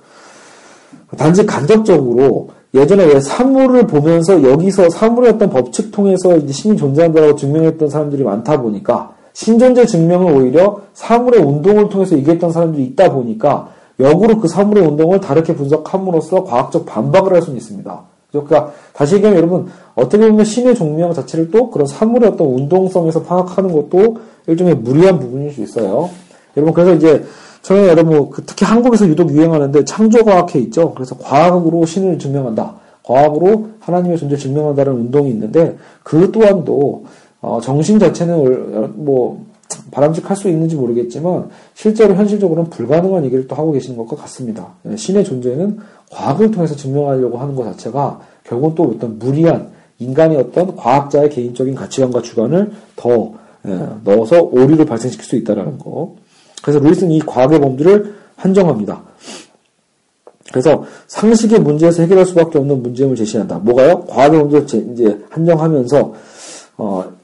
단지 1.18 1.46
간접적으로 1.46 2.50
예전에 2.74 3.06
왜 3.06 3.20
사물을 3.20 3.88
보면서 3.88 4.44
여기서 4.44 4.90
사물의 4.90 5.32
어떤 5.32 5.50
법칙 5.50 5.92
통해서 5.92 6.38
이제 6.38 6.54
신이 6.54 6.78
존재한다고 6.78 7.36
증명했던 7.36 7.90
사람들이 7.90 8.24
많다 8.24 8.62
보니까 8.62 9.16
신존재 9.34 9.86
증명을 9.86 10.34
오히려 10.34 10.82
사물의 10.94 11.42
운동을 11.42 11.90
통해서 11.90 12.16
얘기했던 12.18 12.52
사람들이 12.52 12.84
있다 12.86 13.12
보니까 13.12 13.70
역으로 14.00 14.40
그 14.40 14.48
사물의 14.48 14.86
운동을 14.86 15.20
다르게 15.20 15.56
분석함으로써 15.56 16.44
과학적 16.44 16.86
반박을 16.86 17.34
할 17.34 17.42
수는 17.42 17.58
있습니다. 17.58 18.02
그러니까 18.32 18.72
다시 18.94 19.16
얘기하면 19.16 19.38
여러분 19.38 19.68
어떻게 19.96 20.28
보면 20.28 20.46
신의 20.46 20.76
종명 20.76 21.14
자체를 21.14 21.52
또 21.52 21.70
그런 21.70 21.88
사물의 21.88 22.30
어떤 22.30 22.48
운동성에서 22.48 23.24
파악하는 23.24 23.72
것도 23.72 24.18
일종의 24.48 24.76
무리한 24.76 25.20
부분일 25.20 25.52
수 25.52 25.62
있어요. 25.62 26.10
여러분 26.56 26.74
그래서 26.74 26.94
이제 26.94 27.26
저는 27.62 27.88
여러분 27.88 28.30
그 28.30 28.44
특히 28.46 28.66
한국에서 28.66 29.08
유독 29.08 29.32
유행하는데 29.32 29.84
창조과학회 29.84 30.60
있죠. 30.60 30.94
그래서 30.94 31.18
과학으로 31.18 31.86
신을 31.86 32.20
증명한다. 32.20 32.76
과학으로 33.04 33.70
하나님의 33.80 34.18
존재 34.18 34.38
증명한다는 34.38 34.94
운동이 34.94 35.30
있는데 35.32 35.78
그 36.04 36.32
또한도 36.32 37.06
어, 37.42 37.60
정신 37.62 38.00
자체는 38.00 39.04
뭐 39.04 39.46
바람직할 39.92 40.36
수 40.36 40.50
있는지 40.50 40.76
모르겠지만 40.76 41.50
실제로 41.74 42.16
현실적으로는 42.16 42.70
불가능한 42.70 43.26
얘기를 43.26 43.48
또 43.48 43.56
하고 43.56 43.72
계시는 43.72 43.98
것과 43.98 44.16
같습니다. 44.24 44.74
예, 44.90 44.96
신의 44.96 45.24
존재는 45.24 45.80
과학을 46.12 46.52
통해서 46.52 46.76
증명하려고 46.76 47.38
하는 47.38 47.56
것 47.56 47.64
자체가 47.66 48.20
결국은 48.44 48.76
또 48.76 48.84
어떤 48.96 49.20
무리한 49.20 49.70
인간의 50.00 50.38
어떤 50.38 50.76
과학자의 50.76 51.30
개인적인 51.30 51.76
가치관과 51.76 52.22
주관을 52.22 52.72
더 52.96 53.34
예, 53.68 53.88
넣어서 54.06 54.42
오류를 54.42 54.86
발생시킬 54.86 55.26
수 55.26 55.36
있다는 55.36 55.78
거. 55.78 56.16
그래서 56.62 56.80
루이스는 56.80 57.12
이 57.12 57.20
과학의 57.20 57.60
범주를 57.60 58.16
한정합니다. 58.36 59.04
그래서 60.52 60.84
상식의 61.08 61.60
문제에서 61.60 62.02
해결할 62.02 62.26
수밖에 62.26 62.58
없는 62.58 62.82
문제점을 62.82 63.16
제시한다. 63.16 63.60
뭐가요? 63.60 64.06
과학의 64.06 64.40
문제를 64.40 64.94
이제 64.94 65.20
한정하면서 65.30 66.14
어, 66.78 67.19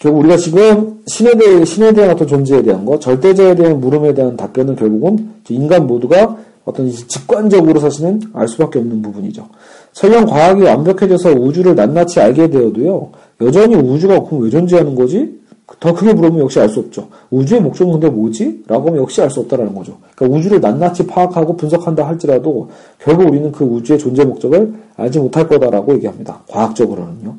결국 0.00 0.20
우리가 0.20 0.36
지금 0.36 1.00
신에 1.06 1.32
대해, 1.32 1.64
신에 1.64 1.92
대한 1.92 2.10
어떤 2.10 2.28
존재에 2.28 2.62
대한 2.62 2.84
거, 2.84 2.98
절대자에 2.98 3.56
대한 3.56 3.80
물음에 3.80 4.14
대한 4.14 4.36
답변은 4.36 4.76
결국은 4.76 5.30
인간 5.48 5.86
모두가 5.86 6.36
어떤 6.64 6.88
직관적으로 6.90 7.80
사실은 7.80 8.20
알 8.32 8.46
수밖에 8.46 8.78
없는 8.78 9.02
부분이죠. 9.02 9.46
설령 9.92 10.26
과학이 10.26 10.62
완벽해져서 10.62 11.32
우주를 11.32 11.74
낱낱이 11.74 12.20
알게 12.20 12.50
되어도요, 12.50 13.10
여전히 13.40 13.74
우주가 13.74 14.22
그럼 14.22 14.42
왜 14.42 14.50
존재하는 14.50 14.94
거지? 14.94 15.36
더 15.80 15.92
크게 15.92 16.14
물으면 16.14 16.40
역시 16.40 16.60
알 16.60 16.68
수 16.68 16.80
없죠. 16.80 17.08
우주의 17.30 17.60
목적은 17.60 17.92
근데 17.92 18.08
뭐지? 18.08 18.64
라고 18.68 18.88
하면 18.88 19.02
역시 19.02 19.20
알 19.20 19.30
수 19.30 19.40
없다는 19.40 19.74
거죠. 19.74 19.98
그러니까 20.14 20.38
우주를 20.38 20.60
낱낱이 20.60 21.06
파악하고 21.06 21.56
분석한다 21.56 22.06
할지라도 22.06 22.70
결국 22.98 23.28
우리는 23.28 23.50
그 23.52 23.64
우주의 23.64 23.98
존재 23.98 24.24
목적을 24.24 24.72
알지 24.96 25.18
못할 25.18 25.46
거다라고 25.48 25.94
얘기합니다. 25.94 26.40
과학적으로는요. 26.48 27.36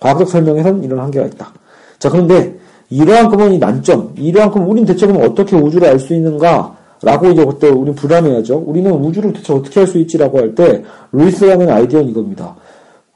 과학적 0.00 0.28
설명에선 0.28 0.82
이런 0.82 0.98
한계가 0.98 1.26
있다. 1.26 1.52
자, 2.02 2.10
그런데 2.10 2.56
이러한큼은 2.90 3.52
이 3.52 3.58
난점, 3.60 4.14
이러한큼 4.16 4.68
우리는 4.68 4.84
대체 4.84 5.06
그럼 5.06 5.22
어떻게 5.22 5.54
우주를 5.54 5.88
알 5.88 6.00
수 6.00 6.12
있는가? 6.14 6.76
라고 7.00 7.28
이제 7.28 7.44
그때 7.44 7.68
우리는 7.68 7.94
불안해하죠. 7.94 8.64
우리는 8.66 8.90
우주를 8.90 9.32
대체 9.32 9.52
어떻게 9.52 9.78
할수 9.78 9.98
있지라고 9.98 10.38
할 10.38 10.52
때, 10.56 10.82
루이스라는 11.12 11.70
아이디어는 11.70 12.08
이겁니다. 12.08 12.56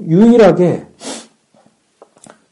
유일하게 0.07 0.85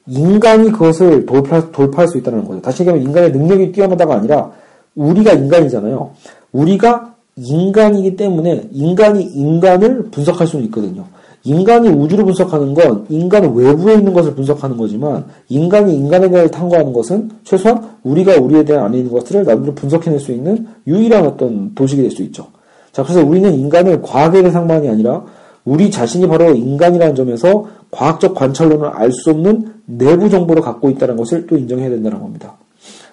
인간이 0.08 0.72
그것을 0.72 1.24
돌파, 1.24 1.70
돌파할 1.70 2.08
수 2.08 2.18
있다는 2.18 2.44
거죠. 2.44 2.60
다시 2.60 2.82
얘기하면 2.82 3.06
인간의 3.06 3.30
능력이 3.30 3.70
뛰어나다가 3.70 4.16
아니라 4.16 4.50
우리가 4.96 5.34
인간이잖아요. 5.34 6.10
우리가 6.50 7.14
인간이기 7.36 8.16
때문에 8.16 8.70
인간이 8.72 9.22
인간을 9.22 10.10
분석할 10.10 10.48
수는 10.48 10.64
있거든요. 10.64 11.04
인간이 11.44 11.88
우주를 11.88 12.24
분석하는 12.24 12.72
건 12.74 13.06
인간 13.10 13.54
외부에 13.54 13.94
있는 13.94 14.12
것을 14.14 14.34
분석하는 14.34 14.76
거지만 14.76 15.26
인간이 15.48 15.94
인간에 15.94 16.28
대해 16.30 16.46
탐구하는 16.48 16.92
것은 16.92 17.30
최소한 17.44 17.96
우리가 18.02 18.36
우리에 18.40 18.64
대한 18.64 18.86
안에 18.86 18.98
있는 18.98 19.12
것들을 19.12 19.44
나름대로 19.44 19.74
분석해낼 19.74 20.18
수 20.18 20.32
있는 20.32 20.66
유일한 20.86 21.26
어떤 21.26 21.74
도식이 21.74 22.02
될 22.02 22.10
수 22.10 22.22
있죠. 22.22 22.46
자, 22.92 23.02
그래서 23.02 23.24
우리는 23.24 23.52
인간을 23.52 24.00
과학의 24.02 24.42
대상만이 24.44 24.88
아니라 24.88 25.24
우리 25.64 25.90
자신이 25.90 26.28
바로 26.28 26.54
인간이라는 26.54 27.14
점에서 27.14 27.66
과학적 27.90 28.34
관찰론을 28.34 28.88
알수 28.88 29.30
없는 29.30 29.74
내부 29.86 30.30
정보를 30.30 30.62
갖고 30.62 30.90
있다는 30.90 31.16
것을 31.16 31.46
또 31.46 31.56
인정해야 31.56 31.90
된다는 31.90 32.20
겁니다. 32.20 32.56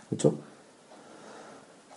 그렇죠? 0.09 0.33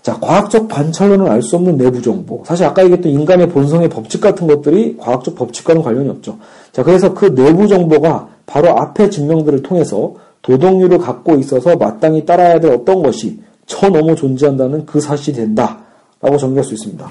자, 0.05 0.19
과학적 0.21 0.69
관찰로는 0.69 1.27
알 1.29 1.41
수 1.41 1.57
없는 1.57 1.79
내부 1.79 2.03
정보. 2.03 2.43
사실 2.45 2.67
아까 2.67 2.83
얘기했던 2.85 3.11
인간의 3.11 3.49
본성의 3.49 3.89
법칙 3.89 4.21
같은 4.21 4.47
것들이 4.47 4.99
과학적 4.99 5.35
법칙과는 5.35 5.81
관련이 5.81 6.11
없죠. 6.11 6.37
자, 6.73 6.83
그래서 6.83 7.15
그 7.15 7.35
내부 7.35 7.67
정보가 7.67 8.29
바로 8.45 8.69
앞의 8.79 9.11
증명들을 9.11 9.63
통해서 9.63 10.15
도덕률을 10.43 10.99
갖고 10.99 11.37
있어서 11.37 11.77
마땅히 11.77 12.27
따라야 12.27 12.61
될 12.61 12.71
어떤 12.73 13.03
것이 13.03 13.41
저 13.65 13.89
너머 13.89 14.15
존재한다는 14.15 14.85
그 14.85 15.01
사실이 15.01 15.39
된다. 15.39 15.79
라고 16.21 16.37
정리할 16.37 16.65
수 16.65 16.75
있습니다. 16.75 17.09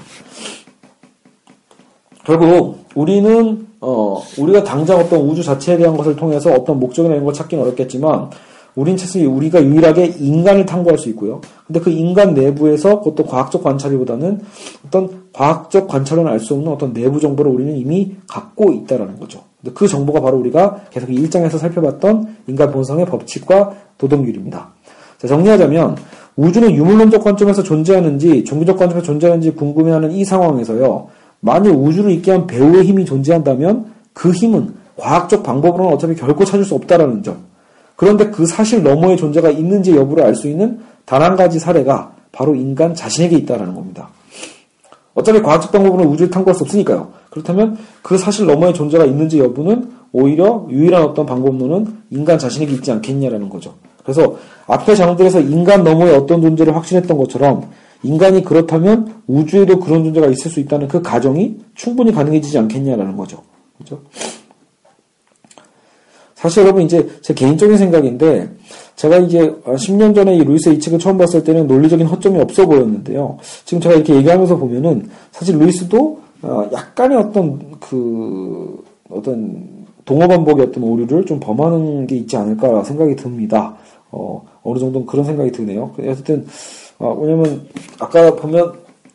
결국 2.24 2.78
우리는 2.94 3.66
어 3.80 4.22
우리가 4.38 4.62
당장 4.62 5.00
어떤 5.00 5.20
우주 5.20 5.42
자체에 5.42 5.76
대한 5.78 5.96
것을 5.96 6.14
통해서 6.14 6.52
어떤 6.52 6.78
목적이나 6.78 7.14
이런 7.14 7.24
걸 7.24 7.34
찾기는 7.34 7.62
어렵겠지만 7.64 8.30
우린 8.76 8.96
최소 8.96 9.20
우리가 9.20 9.62
유일하게 9.64 10.14
인간을 10.18 10.66
탐구할 10.66 10.98
수 10.98 11.08
있고요. 11.10 11.40
근데 11.66 11.80
그 11.80 11.90
인간 11.90 12.34
내부에서 12.34 12.98
그것도 12.98 13.24
과학적 13.24 13.62
관찰이보다는 13.62 14.40
어떤 14.86 15.24
과학적 15.32 15.86
관찰은 15.88 16.26
알 16.26 16.40
수 16.40 16.54
없는 16.54 16.72
어떤 16.72 16.92
내부 16.92 17.20
정보를 17.20 17.50
우리는 17.50 17.76
이미 17.76 18.16
갖고 18.28 18.72
있다라는 18.72 19.18
거죠. 19.18 19.42
근데 19.60 19.72
그 19.74 19.86
정보가 19.86 20.20
바로 20.20 20.38
우리가 20.38 20.82
계속 20.90 21.10
이 21.10 21.16
1장에서 21.22 21.58
살펴봤던 21.58 22.36
인간 22.48 22.70
본성의 22.70 23.06
법칙과 23.06 23.74
도덕률입니다. 23.98 24.72
자, 25.18 25.28
정리하자면 25.28 25.96
우주는 26.36 26.70
유물론적 26.74 27.22
관점에서 27.22 27.62
존재하는지 27.62 28.44
종교적 28.44 28.76
관점에서 28.76 29.06
존재하는지 29.06 29.52
궁금해하는 29.52 30.12
이 30.12 30.24
상황에서요. 30.24 31.06
만일 31.40 31.72
우주를 31.72 32.10
있게 32.12 32.32
한 32.32 32.46
배우의 32.46 32.84
힘이 32.84 33.04
존재한다면 33.04 33.92
그 34.12 34.32
힘은 34.32 34.74
과학적 34.96 35.42
방법으로는 35.42 35.92
어차피 35.92 36.14
결코 36.14 36.44
찾을 36.44 36.64
수 36.64 36.74
없다라는 36.74 37.22
점. 37.22 37.53
그런데 37.96 38.30
그 38.30 38.46
사실 38.46 38.82
너머의 38.82 39.16
존재가 39.16 39.50
있는지 39.50 39.94
여부를 39.94 40.24
알 40.24 40.34
수 40.34 40.48
있는 40.48 40.80
단 41.04 41.22
한 41.22 41.36
가지 41.36 41.58
사례가 41.58 42.12
바로 42.32 42.54
인간 42.54 42.94
자신에게 42.94 43.36
있다라는 43.36 43.74
겁니다. 43.74 44.08
어차피 45.14 45.40
과학적 45.42 45.70
방법으로는 45.70 46.10
우주를 46.10 46.30
탐구할 46.30 46.54
수 46.56 46.64
없으니까요. 46.64 47.12
그렇다면 47.30 47.78
그 48.02 48.18
사실 48.18 48.46
너머의 48.46 48.74
존재가 48.74 49.04
있는지 49.04 49.38
여부는 49.38 49.90
오히려 50.12 50.66
유일한 50.70 51.02
어떤 51.02 51.26
방법론은 51.26 51.86
인간 52.10 52.38
자신에게 52.38 52.72
있지 52.72 52.90
않겠냐라는 52.90 53.48
거죠. 53.48 53.74
그래서 54.02 54.36
앞의 54.66 54.96
장들에서 54.96 55.40
인간 55.40 55.84
너머의 55.84 56.14
어떤 56.14 56.42
존재를 56.42 56.74
확신했던 56.74 57.16
것처럼 57.16 57.70
인간이 58.02 58.42
그렇다면 58.44 59.22
우주에도 59.26 59.78
그런 59.80 60.04
존재가 60.04 60.26
있을 60.28 60.50
수 60.50 60.60
있다는 60.60 60.88
그 60.88 61.00
가정이 61.00 61.58
충분히 61.74 62.12
가능해지지 62.12 62.58
않겠냐라는 62.58 63.16
거죠. 63.16 63.42
그렇죠? 63.78 64.02
사실 66.44 66.62
여러분 66.62 66.82
이제 66.82 67.08
제 67.22 67.32
개인적인 67.32 67.78
생각인데 67.78 68.50
제가 68.96 69.16
이제 69.16 69.50
10년 69.64 70.14
전에 70.14 70.36
이 70.36 70.44
루이스 70.44 70.68
이 70.68 70.78
책을 70.78 70.98
처음 70.98 71.16
봤을 71.16 71.42
때는 71.42 71.66
논리적인 71.66 72.06
허점이 72.06 72.38
없어 72.38 72.66
보였는데요. 72.66 73.38
지금 73.64 73.80
제가 73.80 73.94
이렇게 73.94 74.14
얘기하면서 74.14 74.58
보면은 74.58 75.08
사실 75.32 75.58
루이스도 75.58 76.18
어, 76.42 76.68
약간의 76.70 77.16
어떤 77.16 77.80
그 77.80 78.76
어떤 79.08 79.86
동어 80.04 80.28
반복의 80.28 80.66
어떤 80.66 80.82
오류를 80.84 81.24
좀 81.24 81.40
범하는 81.40 82.06
게 82.06 82.16
있지 82.16 82.36
않을까 82.36 82.84
생각이 82.84 83.16
듭니다. 83.16 83.76
어, 84.10 84.44
어느 84.62 84.78
정도는 84.78 85.06
그런 85.06 85.24
생각이 85.24 85.50
드네요. 85.50 85.92
어쨌든, 85.98 86.46
어, 86.98 87.16
왜냐면, 87.18 87.62
아까 87.98 88.34
보면, 88.36 88.70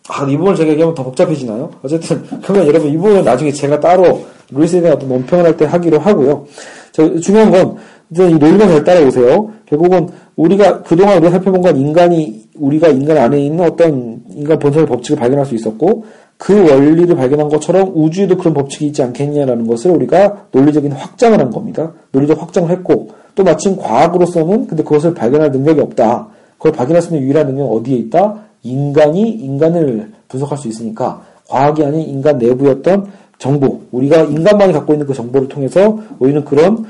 아, 0.10 0.26
이 0.26 0.36
부분을 0.36 0.56
제가 0.58 0.72
얘기하면 0.72 0.96
더 0.96 1.04
복잡해지나요? 1.04 1.70
어쨌든, 1.84 2.24
그러면 2.42 2.68
여러분, 2.68 2.90
이 2.90 2.98
부분은 2.98 3.24
나중에 3.24 3.52
제가 3.52 3.80
따로 3.80 4.26
루이스에 4.52 4.82
대한 4.82 4.98
어떤 4.98 5.10
논평을 5.10 5.46
할 5.46 5.58
때 5.58 5.66
하기로 5.66 6.00
하고요. 6.00 6.48
저, 6.92 7.20
중요한 7.20 7.52
건, 7.52 7.76
이제 8.12 8.30
이 8.30 8.34
논리만 8.34 8.68
잘 8.68 8.84
따라오세요. 8.84 9.52
결국은, 9.66 10.10
우리가, 10.36 10.84
그동안 10.84 11.18
우리가 11.18 11.32
살펴본 11.32 11.62
건 11.62 11.78
인간이, 11.78 12.44
우리가 12.56 12.88
인간 12.90 13.18
안에 13.18 13.40
있는 13.40 13.66
어떤 13.66 14.22
인간 14.30 14.58
본성의 14.60 14.88
법칙을 14.88 15.20
발견할 15.20 15.46
수 15.46 15.56
있었고, 15.56 16.04
그 16.40 16.72
원리를 16.72 17.14
발견한 17.18 17.50
것처럼 17.50 17.92
우주에도 17.94 18.38
그런 18.38 18.54
법칙이 18.54 18.88
있지 18.88 19.04
않겠냐라는 19.04 19.68
것을 19.68 19.92
우리가 19.92 20.46
논리적인 20.54 20.94
확장을 20.94 21.38
한 21.38 21.52
겁니다. 21.52 21.92
논리적 22.14 22.42
확장을 22.42 22.70
했고 22.70 23.10
또 23.36 23.44
마침 23.44 23.76
과학으로서는 23.76 24.68
근데 24.68 24.82
그것을 24.82 25.14
발견할 25.14 25.52
능력이 25.52 25.82
없다. 25.82 26.30
그걸 26.58 26.72
발견할 26.72 27.02
수 27.02 27.10
있는 27.14 27.28
유일한 27.28 27.46
능력은 27.48 27.78
어디에 27.78 27.98
있다? 27.98 28.36
인간이 28.64 29.30
인간을 29.30 30.14
분석할 30.30 30.58
수 30.58 30.70
있으니까 30.70 31.24
과학이 31.50 31.84
아닌 31.84 32.08
인간 32.08 32.38
내부였던 32.38 33.08
정보, 33.40 33.82
우리가 33.92 34.24
인간만이 34.24 34.74
갖고 34.74 34.94
있는 34.94 35.08
그 35.08 35.14
정보를 35.14 35.48
통해서 35.48 35.98
우리는 36.20 36.44
그런 36.44 36.86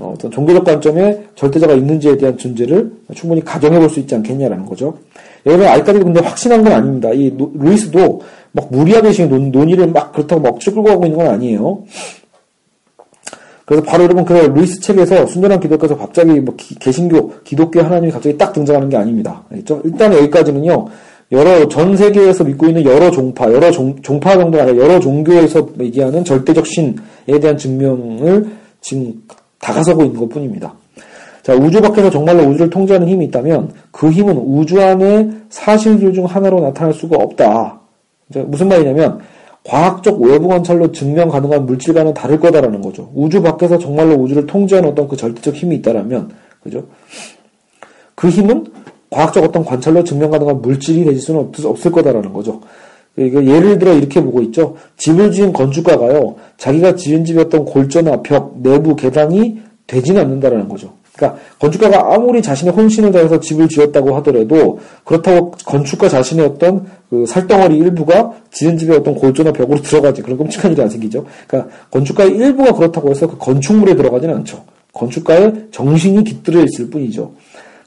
어, 0.00 0.12
어떤 0.14 0.30
종교적 0.32 0.64
관점에 0.64 1.26
절대자가 1.36 1.74
있는지에 1.74 2.16
대한 2.16 2.36
존재를 2.36 2.90
충분히 3.14 3.42
가정해 3.42 3.78
볼 3.78 3.88
수 3.88 4.00
있지 4.00 4.14
않겠냐라는 4.16 4.66
거죠. 4.66 4.98
여러분 5.46 5.66
아직까지 5.66 6.00
근데 6.00 6.20
확신한 6.20 6.64
건 6.64 6.72
아닙니다. 6.72 7.10
이 7.12 7.32
루이스도 7.54 8.20
막 8.50 8.68
무리하듯이 8.70 9.26
논, 9.28 9.52
논의를 9.52 9.86
막 9.88 10.12
그렇다고 10.12 10.42
막 10.42 10.58
끌고 10.58 10.82
가고 10.82 11.06
있는 11.06 11.18
건 11.18 11.28
아니에요. 11.28 11.84
그래서 13.64 13.84
바로 13.84 14.02
여러분 14.02 14.24
그 14.24 14.32
루이스 14.32 14.80
책에서 14.80 15.26
순전한 15.26 15.60
기독교에서 15.60 15.96
갑자기 15.96 16.40
뭐 16.40 16.54
기, 16.56 16.74
개신교, 16.74 17.42
기독교 17.44 17.80
하나님이 17.80 18.10
갑자기 18.10 18.36
딱 18.36 18.52
등장하는 18.52 18.88
게 18.88 18.96
아닙니다. 18.96 19.44
일단 19.84 20.12
여기까지는요. 20.12 20.88
여러 21.32 21.66
전 21.66 21.96
세계에서 21.96 22.44
믿고 22.44 22.66
있는 22.66 22.84
여러 22.84 23.10
종파, 23.10 23.50
여러 23.50 23.70
종, 23.70 23.96
종파 24.02 24.36
정도가 24.36 24.64
아니라 24.64 24.84
여러 24.84 25.00
종교에서 25.00 25.66
얘기하는 25.80 26.24
절대적 26.24 26.66
신에 26.66 27.40
대한 27.40 27.56
증명을 27.56 28.46
지금 28.82 29.22
다가서고 29.58 30.04
있는 30.04 30.20
것 30.20 30.28
뿐입니다. 30.28 30.74
자, 31.42 31.54
우주 31.54 31.80
밖에서 31.80 32.10
정말로 32.10 32.44
우주를 32.44 32.70
통제하는 32.70 33.08
힘이 33.08 33.24
있다면 33.26 33.72
그 33.90 34.10
힘은 34.10 34.36
우주 34.36 34.80
안의 34.80 35.30
사실들 35.48 36.12
중 36.12 36.26
하나로 36.26 36.60
나타날 36.60 36.92
수가 36.92 37.16
없다. 37.16 37.80
무슨 38.28 38.68
말이냐면 38.68 39.20
과학적 39.64 40.20
외부 40.20 40.48
관찰로 40.48 40.92
증명 40.92 41.28
가능한 41.28 41.66
물질과는 41.66 42.14
다를 42.14 42.38
거다라는 42.40 42.80
거죠. 42.82 43.10
우주 43.14 43.42
밖에서 43.42 43.78
정말로 43.78 44.14
우주를 44.14 44.46
통제하는 44.46 44.90
어떤 44.90 45.08
그 45.08 45.16
절대적 45.16 45.54
힘이 45.54 45.76
있다라면, 45.76 46.30
그죠? 46.62 46.84
그 48.14 48.28
힘은 48.28 48.66
과학적 49.12 49.44
어떤 49.44 49.64
관찰로 49.64 50.02
증명 50.02 50.30
가능한 50.30 50.62
물질이 50.62 51.04
되질 51.04 51.20
수는 51.20 51.40
없, 51.40 51.64
없을 51.64 51.92
거다라는 51.92 52.32
거죠. 52.32 52.60
이거 53.16 53.44
예를 53.44 53.78
들어 53.78 53.92
이렇게 53.92 54.22
보고 54.22 54.40
있죠. 54.42 54.76
집을 54.96 55.32
지은 55.32 55.52
건축가가요, 55.52 56.36
자기가 56.56 56.96
지은 56.96 57.24
집이었던 57.24 57.66
골조나 57.66 58.22
벽, 58.22 58.54
내부 58.62 58.96
계단이 58.96 59.60
되지는 59.86 60.22
않는다라는 60.22 60.68
거죠. 60.68 60.94
그러니까 61.14 61.38
건축가가 61.58 62.14
아무리 62.14 62.40
자신의 62.40 62.72
혼신을 62.72 63.12
다해서 63.12 63.38
집을 63.38 63.68
지었다고 63.68 64.16
하더라도 64.16 64.78
그렇다고 65.04 65.50
건축가 65.66 66.08
자신의 66.08 66.46
어떤 66.46 66.86
그 67.10 67.26
살덩어리 67.26 67.76
일부가 67.76 68.32
지은 68.50 68.78
집의 68.78 68.96
어떤 68.96 69.14
골조나 69.14 69.52
벽으로 69.52 69.82
들어가지 69.82 70.22
그런 70.22 70.38
끔찍한 70.38 70.72
일이 70.72 70.80
안 70.80 70.88
생기죠. 70.88 71.26
그러니까 71.46 71.70
건축가의 71.90 72.30
일부가 72.30 72.72
그렇다고 72.72 73.10
해서 73.10 73.28
그 73.28 73.36
건축물에 73.36 73.94
들어가지는 73.94 74.36
않죠. 74.36 74.64
건축가의 74.94 75.66
정신이 75.70 76.24
깃들어 76.24 76.62
있을 76.62 76.88
뿐이죠. 76.88 77.32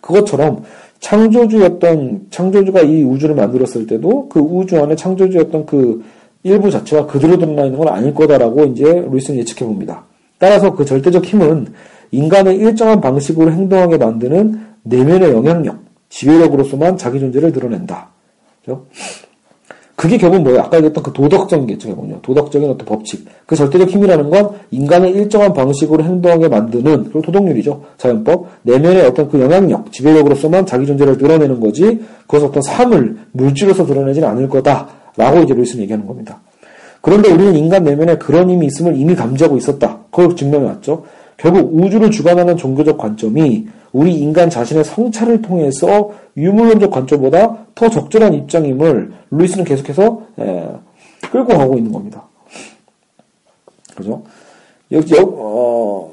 그것처럼 0.01 0.63
창조주였던 1.06 2.28
창조주가 2.32 2.82
이 2.82 3.04
우주를 3.04 3.36
만들었을 3.36 3.86
때도 3.86 4.28
그 4.28 4.40
우주 4.40 4.82
안에 4.82 4.96
창조주였던 4.96 5.68
그 5.68 6.03
일부 6.42 6.72
자체가 6.72 7.06
그대로 7.06 7.38
드러나 7.38 7.66
있는 7.66 7.77
건 7.77 7.90
아닐 7.90 8.12
거다라고 8.12 8.66
이제 8.66 9.06
루이스는 9.08 9.40
예측해 9.42 9.66
봅니다. 9.66 10.06
따라서 10.40 10.74
그 10.74 10.84
절대적 10.84 11.24
힘은 11.24 11.68
인간을 12.10 12.56
일정한 12.56 13.01
방식으로 13.01 13.51
행동하게 13.51 13.98
만드는 13.98 14.60
내면의 14.82 15.32
영향력, 15.32 15.77
지배력으로서만 16.10 16.98
자기 16.98 17.20
존재를 17.20 17.51
드러낸다. 17.51 18.10
그죠? 18.62 18.88
그게 20.05 20.20
결국 20.20 20.44
뭐예요? 20.44 20.61
아까 20.61 20.77
얘기했던 20.77 21.03
그 21.03 21.11
도덕적인 21.13 21.65
개념이군요. 21.65 22.20
도덕적인 22.22 22.70
어떤 22.70 22.85
법칙. 22.85 23.25
그 23.48 23.55
절대적 23.55 23.89
힘이라는 23.89 24.29
건 24.29 24.51
인간을 24.70 25.15
일정한 25.15 25.51
방식으로 25.51 26.03
행동하게 26.03 26.48
만드는 26.48 27.05
그리고 27.05 27.24
도덕률이죠. 27.24 27.81
자연법. 27.98 28.46
내면의 28.61 29.03
어떤 29.07 29.27
그 29.27 29.41
영향력, 29.41 29.91
지배력으로서만 29.91 30.68
자기 30.68 30.85
존재를 30.85 31.18
드러내는 31.18 31.59
거지. 31.59 32.01
그것을 32.27 32.50
어떤 32.50 32.61
삶을 32.61 33.18
물질로서 33.31 33.87
드러내지는 33.87 34.27
않을 34.27 34.48
거다라고 34.48 35.39
이제 35.44 35.55
루이스는 35.55 35.81
얘기하는 35.81 36.05
겁니다. 36.05 36.39
그런데 37.01 37.31
우리는 37.31 37.55
인간 37.55 37.83
내면에 37.83 38.20
그런 38.20 38.48
힘이 38.48 38.68
있음을 38.68 38.96
이미 38.96 39.15
감지하고 39.15 39.57
있었다. 39.57 40.01
그걸 40.11 40.35
증명해 40.35 40.68
왔죠. 40.68 41.05
결국 41.37 41.72
우주를 41.74 42.11
주관하는 42.11 42.57
종교적 42.57 43.00
관점이 43.00 43.65
우리 43.96 44.14
인간 44.16 44.50
자신의 44.50 44.84
성찰을 44.84 45.42
통해서 45.42 46.12
유물론적 46.36 46.92
관점보다 46.92 47.68
더 47.75 47.90
적절한 47.90 48.34
입장임을 48.34 49.14
루이스는 49.31 49.64
계속해서 49.64 50.22
에, 50.38 50.68
끌고 51.31 51.58
가고 51.58 51.77
있는 51.77 51.94
겁니다. 51.94 52.25
그죠? 53.96 54.22
여기, 54.92 55.14
어, 55.18 56.12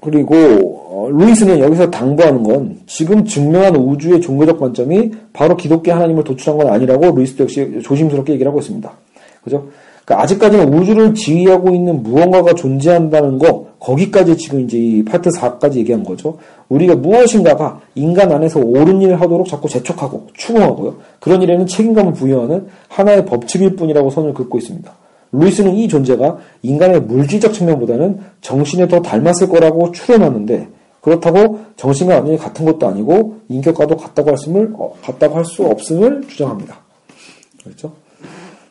그리고, 0.00 0.36
어, 0.36 1.08
루이스는 1.10 1.58
여기서 1.58 1.90
당부하는 1.90 2.44
건 2.44 2.82
지금 2.86 3.24
증명한 3.24 3.74
우주의 3.74 4.20
종교적 4.20 4.60
관점이 4.60 5.10
바로 5.32 5.56
기독교 5.56 5.90
하나님을 5.90 6.22
도출한 6.22 6.56
건 6.56 6.72
아니라고 6.72 7.16
루이스도 7.16 7.44
역시 7.44 7.80
조심스럽게 7.82 8.34
얘기를 8.34 8.48
하고 8.48 8.60
있습니다. 8.60 8.88
그죠? 9.42 9.66
그러니까 10.08 10.22
아직까지는 10.22 10.72
우주를 10.72 11.12
지휘하고 11.12 11.74
있는 11.74 12.02
무언가가 12.02 12.54
존재한다는 12.54 13.38
거, 13.38 13.66
거기까지 13.78 14.38
지금 14.38 14.60
이제 14.60 14.78
이 14.78 15.04
파트 15.04 15.28
4까지 15.28 15.76
얘기한 15.76 16.02
거죠. 16.02 16.38
우리가 16.70 16.96
무엇인가가 16.96 17.80
인간 17.94 18.32
안에서 18.32 18.58
옳은 18.58 19.02
일을 19.02 19.20
하도록 19.20 19.46
자꾸 19.46 19.68
재촉하고 19.68 20.28
추궁하고요. 20.32 20.96
그런 21.20 21.42
일에는 21.42 21.66
책임감을 21.66 22.14
부여하는 22.14 22.68
하나의 22.88 23.26
법칙일 23.26 23.76
뿐이라고 23.76 24.08
선을 24.08 24.32
긋고 24.32 24.56
있습니다. 24.56 24.90
루이스는 25.32 25.74
이 25.74 25.88
존재가 25.88 26.38
인간의 26.62 27.02
물질적 27.02 27.52
측면보다는 27.52 28.20
정신에 28.40 28.88
더 28.88 29.02
닮았을 29.02 29.50
거라고 29.50 29.92
추론하는데 29.92 30.68
그렇다고 31.02 31.60
정신과 31.76 32.14
완전히 32.14 32.38
같은 32.38 32.64
것도 32.64 32.88
아니고 32.88 33.40
인격과도 33.50 33.98
같다고 33.98 34.30
할, 34.30 34.38
수을 34.38 34.72
어, 34.74 34.94
같다고 35.02 35.36
할 35.36 35.44
수 35.44 35.66
없음을 35.66 36.22
주장합니다. 36.28 36.78
그렇죠? 37.62 37.92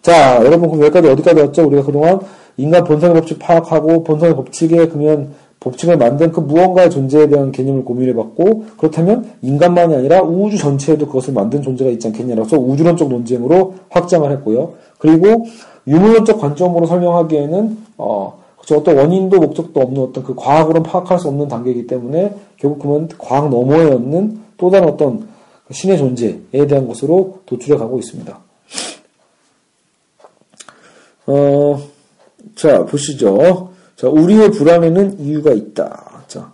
자, 0.07 0.39
여러분 0.41 0.69
그럼 0.69 0.83
여기까지 0.83 1.09
어디까지 1.09 1.41
왔죠? 1.41 1.67
우리가 1.67 1.83
그동안 1.83 2.21
인간 2.55 2.85
본성의 2.85 3.13
법칙 3.13 3.39
파악하고 3.39 4.05
본성의 4.05 4.37
법칙에 4.37 4.87
그러면 4.87 5.33
법칙을 5.59 5.97
만든 5.97 6.31
그 6.31 6.39
무언가의 6.39 6.89
존재에 6.89 7.27
대한 7.27 7.51
개념을 7.51 7.83
고민해봤고 7.83 8.63
그렇다면 8.77 9.29
인간만이 9.41 9.93
아니라 9.93 10.21
우주 10.21 10.57
전체에도 10.57 11.07
그것을 11.07 11.33
만든 11.33 11.61
존재가 11.61 11.91
있지 11.91 12.07
않겠냐라서 12.07 12.57
우주론적 12.57 13.09
논쟁으로 13.09 13.73
확장을 13.89 14.31
했고요. 14.31 14.75
그리고 14.97 15.45
유물론적 15.85 16.39
관점으로 16.39 16.85
설명하기에는 16.85 17.77
어, 17.97 18.39
그렇죠. 18.55 18.77
어떤 18.77 18.95
원인도 18.95 19.41
목적도 19.41 19.81
없는 19.81 20.01
어떤 20.03 20.23
그 20.23 20.35
과학으로는 20.35 20.83
파악할 20.83 21.19
수 21.19 21.27
없는 21.27 21.49
단계이기 21.49 21.85
때문에 21.85 22.33
결국 22.55 22.79
그러면 22.79 23.09
과학 23.17 23.49
너머에 23.49 23.91
없는 23.91 24.39
또 24.55 24.69
다른 24.69 24.87
어떤 24.87 25.27
신의 25.69 25.97
존재에 25.97 26.65
대한 26.65 26.87
것으로 26.87 27.39
도출해 27.45 27.77
가고 27.77 27.99
있습니다. 27.99 28.46
어, 31.27 31.79
자, 32.55 32.83
보시죠. 32.85 33.69
자, 33.95 34.07
우리의 34.09 34.51
불안에는 34.51 35.19
이유가 35.19 35.51
있다. 35.51 36.23
자. 36.27 36.51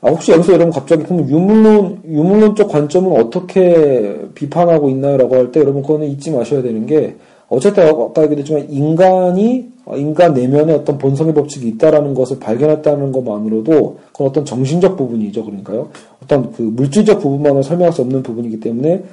아, 0.00 0.10
혹시 0.10 0.32
여기서 0.32 0.52
여러분 0.52 0.72
갑자기 0.72 1.04
그럼 1.04 1.28
유물론, 1.28 2.02
유물론적 2.06 2.68
관점은 2.68 3.18
어떻게 3.20 4.20
비판하고 4.34 4.90
있나요? 4.90 5.16
라고 5.16 5.36
할 5.36 5.50
때 5.52 5.60
여러분 5.60 5.82
그거는 5.82 6.08
잊지 6.08 6.30
마셔야 6.30 6.62
되는 6.62 6.84
게 6.86 7.16
어쨌든 7.48 7.88
아까 7.88 8.22
얘기했지만 8.24 8.68
인간이 8.70 9.68
인간 9.94 10.34
내면에 10.34 10.72
어떤 10.72 10.98
본성의 10.98 11.32
법칙이 11.32 11.68
있다라는 11.68 12.12
것을 12.14 12.40
발견했다는 12.40 13.12
것만으로도 13.12 13.98
그건 14.12 14.26
어떤 14.26 14.44
정신적 14.44 14.96
부분이죠. 14.96 15.44
그러니까요. 15.44 15.90
어떤 16.22 16.50
그 16.52 16.62
물질적 16.62 17.20
부분만으로 17.20 17.62
설명할 17.62 17.92
수 17.92 18.02
없는 18.02 18.24
부분이기 18.24 18.58
때문에 18.58 19.04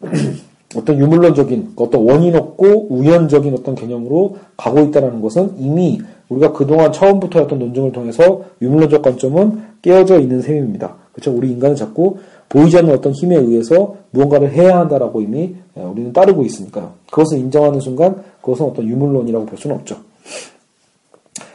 어떤 0.76 0.98
유물론적인 0.98 1.72
어떤 1.76 2.08
원인 2.08 2.36
없고 2.36 2.86
우연적인 2.90 3.54
어떤 3.54 3.74
개념으로 3.74 4.36
가고 4.56 4.80
있다는 4.80 5.20
것은 5.20 5.54
이미 5.58 6.00
우리가 6.28 6.52
그동안 6.52 6.92
처음부터 6.92 7.42
어떤 7.42 7.58
논증을 7.58 7.92
통해서 7.92 8.42
유물론적 8.60 9.02
관점은 9.02 9.62
깨어져 9.82 10.18
있는 10.20 10.42
셈입니다. 10.42 10.94
그렇죠? 11.12 11.32
우리 11.32 11.50
인간은 11.50 11.76
자꾸 11.76 12.18
보이지 12.48 12.78
않는 12.78 12.92
어떤 12.92 13.12
힘에 13.12 13.36
의해서 13.36 13.96
무언가를 14.10 14.52
해야 14.52 14.78
한다라고 14.78 15.20
이미 15.20 15.54
예, 15.76 15.82
우리는 15.82 16.12
따르고 16.12 16.44
있으니까요. 16.44 16.92
그것을 17.10 17.38
인정하는 17.38 17.80
순간 17.80 18.22
그것은 18.40 18.66
어떤 18.66 18.86
유물론이라고 18.86 19.46
볼 19.46 19.58
수는 19.58 19.76
없죠. 19.76 19.96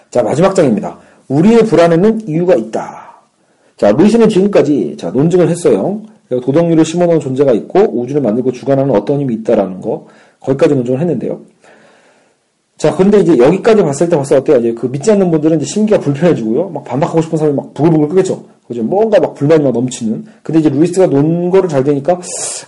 자, 0.09 0.21
마지막 0.23 0.53
장입니다. 0.53 0.97
우리의 1.29 1.65
불안에는 1.65 2.27
이유가 2.27 2.55
있다. 2.55 3.21
자, 3.77 3.91
루이스는 3.91 4.29
지금까지 4.29 4.95
자, 4.97 5.09
논증을 5.11 5.49
했어요. 5.49 6.01
도덕률을 6.39 6.85
심어놓은 6.85 7.19
존재가 7.19 7.51
있고 7.53 7.79
우주를 7.99 8.21
만들고 8.21 8.51
주관하는 8.51 8.95
어떤 8.95 9.19
힘이 9.19 9.35
있다라는 9.35 9.81
거 9.81 10.07
거기까지 10.39 10.75
논증을 10.75 10.99
했는데요. 10.99 11.41
자, 12.77 12.95
그런데 12.95 13.19
이제 13.19 13.37
여기까지 13.37 13.83
봤을 13.83 14.09
때 14.09 14.15
벌써 14.15 14.37
어때요? 14.37 14.57
이제 14.57 14.73
그 14.73 14.87
믿지 14.87 15.11
않는 15.11 15.29
분들은 15.29 15.57
이제 15.57 15.65
심기가 15.65 15.99
불편해지고요. 15.99 16.69
막 16.69 16.83
반박하고 16.83 17.21
싶은 17.21 17.37
사람이 17.37 17.55
막 17.55 17.73
부글부글 17.75 18.09
끓겠죠. 18.09 18.43
그죠? 18.67 18.81
뭔가 18.81 19.19
막 19.19 19.35
불만이 19.35 19.63
막 19.63 19.71
넘치는. 19.71 20.25
근데 20.41 20.61
이제 20.61 20.69
루이스가 20.69 21.07
논거를 21.07 21.69
잘 21.69 21.83
대니까 21.83 22.19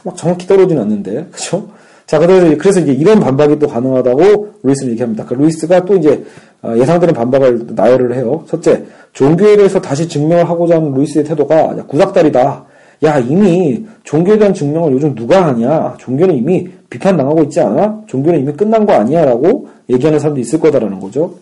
막 0.04 0.15
정확히 0.15 0.45
떨어지진 0.45 0.84
않는데. 0.84 1.30
그죠? 1.32 1.67
자, 2.06 2.19
그래서, 2.19 2.56
그래서 2.58 2.82
이제 2.82 2.91
이런 2.91 3.19
반박이 3.21 3.58
또 3.58 3.67
가능하다고 3.67 4.49
루이스는 4.62 4.91
얘기합니다. 4.91 5.26
그 5.26 5.34
루이스가 5.34 5.86
또 5.86 5.95
이제 5.95 6.23
어, 6.62 6.76
예상되는 6.78 7.13
반박을 7.13 7.67
나열을 7.69 8.15
해요. 8.15 8.43
첫째, 8.47 8.84
종교에 9.13 9.58
대해서 9.58 9.82
다시 9.82 10.08
증명을 10.08 10.47
하고자 10.47 10.76
하는 10.76 10.93
루이스의 10.93 11.26
태도가 11.26 11.76
구닥다리다. 11.88 12.65
야, 13.03 13.19
이미 13.19 13.86
종교에 14.03 14.38
대한 14.38 14.53
증명을 14.53 14.91
요즘 14.93 15.15
누가 15.15 15.47
하냐? 15.47 15.95
종교는 15.97 16.36
이미 16.36 16.67
비판당하고 16.89 17.43
있지 17.43 17.60
않아? 17.60 18.03
종교는 18.08 18.39
이미 18.39 18.53
끝난 18.53 18.86
거 18.86 18.93
아니야? 18.93 19.25
라고 19.25 19.67
얘기하는 19.89 20.19
사람도 20.19 20.39
있을 20.39 20.60
거다라는 20.60 20.99
거죠. 20.99 21.34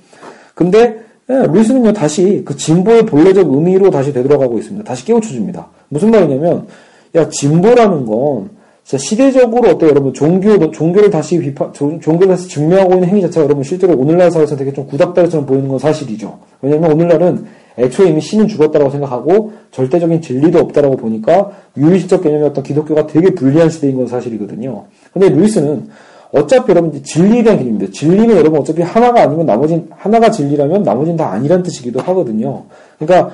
근데 0.56 1.02
예, 1.30 1.34
루이스는요 1.48 1.94
다시 1.94 2.42
그 2.44 2.56
진보의 2.58 3.06
본래적 3.06 3.54
의미로 3.54 3.90
다시 3.90 4.12
되돌아가고 4.12 4.58
있습니다. 4.58 4.84
다시 4.84 5.06
깨우쳐줍니다. 5.06 5.68
무슨 5.90 6.12
말이냐면 6.12 6.68
야 7.16 7.30
진보라는 7.30 8.06
건 8.06 8.50
시대적으로 8.84 9.70
어때 9.70 9.88
여러분 9.88 10.14
종교 10.14 10.72
종교를 10.72 11.10
다시 11.10 11.40
비판 11.40 11.72
종교를 11.74 12.30
다시 12.30 12.50
증명하고 12.50 12.96
있는 12.96 13.08
행위 13.08 13.22
자체가 13.22 13.46
여러분 13.46 13.64
실제로 13.64 13.96
오늘날 13.98 14.32
사회에서 14.32 14.56
되게 14.56 14.74
좀 14.74 14.86
구닥다리처럼 14.88 15.46
보이는 15.46 15.68
건 15.68 15.80
사실이죠. 15.80 16.40
왜냐하면 16.62 16.92
오늘날은 16.92 17.46
애초에 17.78 18.10
이미 18.10 18.22
신은 18.22 18.48
죽었다라고 18.48 18.92
생각하고 18.92 19.54
절대적인 19.72 20.22
진리도 20.22 20.60
없다라고 20.60 20.98
보니까 20.98 21.52
유일신적 21.78 22.26
어떤 22.26 22.64
기독교가 22.64 23.08
되게 23.08 23.34
불리한 23.34 23.70
시대인 23.70 23.98
건 23.98 24.08
사실이거든요. 24.08 24.86
근데 25.14 25.30
루이스는 25.30 25.90
어차피 26.34 26.72
여러분 26.72 27.04
진리에 27.04 27.44
대한 27.44 27.60
개념입니다. 27.60 27.92
진리는 27.92 28.36
여러분 28.36 28.60
어차피 28.60 28.82
하나가 28.82 29.22
아니면 29.22 29.46
나머진 29.46 29.90
하나가 29.92 30.32
진리라면 30.32 30.84
나머진 30.84 31.18
다 31.18 31.32
아니란 31.32 31.64
뜻이기도 31.64 32.00
하거든요. 32.00 32.64
그러니까 32.98 33.32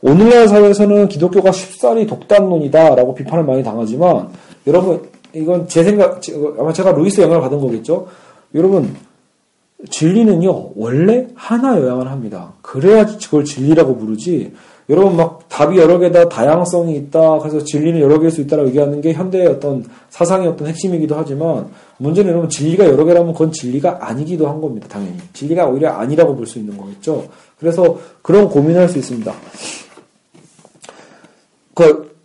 오늘날 0.00 0.48
사회에서는 0.48 1.08
기독교가 1.08 1.52
쉽사리 1.52 2.06
독단론이다라고 2.06 3.14
비판을 3.14 3.44
많이 3.44 3.62
당하지만 3.62 4.28
여러분 4.66 5.02
이건 5.34 5.68
제 5.68 5.84
생각 5.84 6.20
아마 6.58 6.72
제가 6.72 6.92
루이스 6.92 7.20
영향을 7.20 7.42
받은 7.42 7.60
거겠죠. 7.60 8.06
여러분 8.54 8.94
진리는요 9.90 10.72
원래 10.76 11.28
하나여야만 11.34 12.08
합니다. 12.08 12.52
그래야지 12.62 13.18
그걸 13.26 13.44
진리라고 13.44 13.96
부르지. 13.96 14.52
여러분 14.90 15.16
막 15.16 15.46
답이 15.48 15.76
여러 15.76 15.98
개다 15.98 16.28
다양성이 16.28 16.96
있다. 16.96 17.38
그래서 17.38 17.62
진리는 17.62 18.00
여러 18.00 18.18
개일 18.18 18.30
수 18.30 18.40
있다라고 18.40 18.68
얘기하는 18.70 19.00
게 19.02 19.12
현대의 19.12 19.46
어떤 19.46 19.84
사상의 20.08 20.48
어떤 20.48 20.66
핵심이기도 20.68 21.14
하지만 21.14 21.68
문제는 21.98 22.30
여러분 22.30 22.48
진리가 22.48 22.86
여러 22.86 23.04
개라면 23.04 23.34
그건 23.34 23.52
진리가 23.52 23.98
아니기도 24.00 24.48
한 24.48 24.60
겁니다. 24.60 24.88
당연히 24.88 25.18
진리가 25.34 25.66
오히려 25.66 25.90
아니라고 25.90 26.34
볼 26.34 26.46
수 26.46 26.58
있는 26.58 26.76
거겠죠. 26.76 27.28
그래서 27.58 27.98
그런 28.22 28.48
고민을 28.48 28.80
할 28.80 28.88
수 28.88 28.98
있습니다. 28.98 29.32
그 31.74 32.16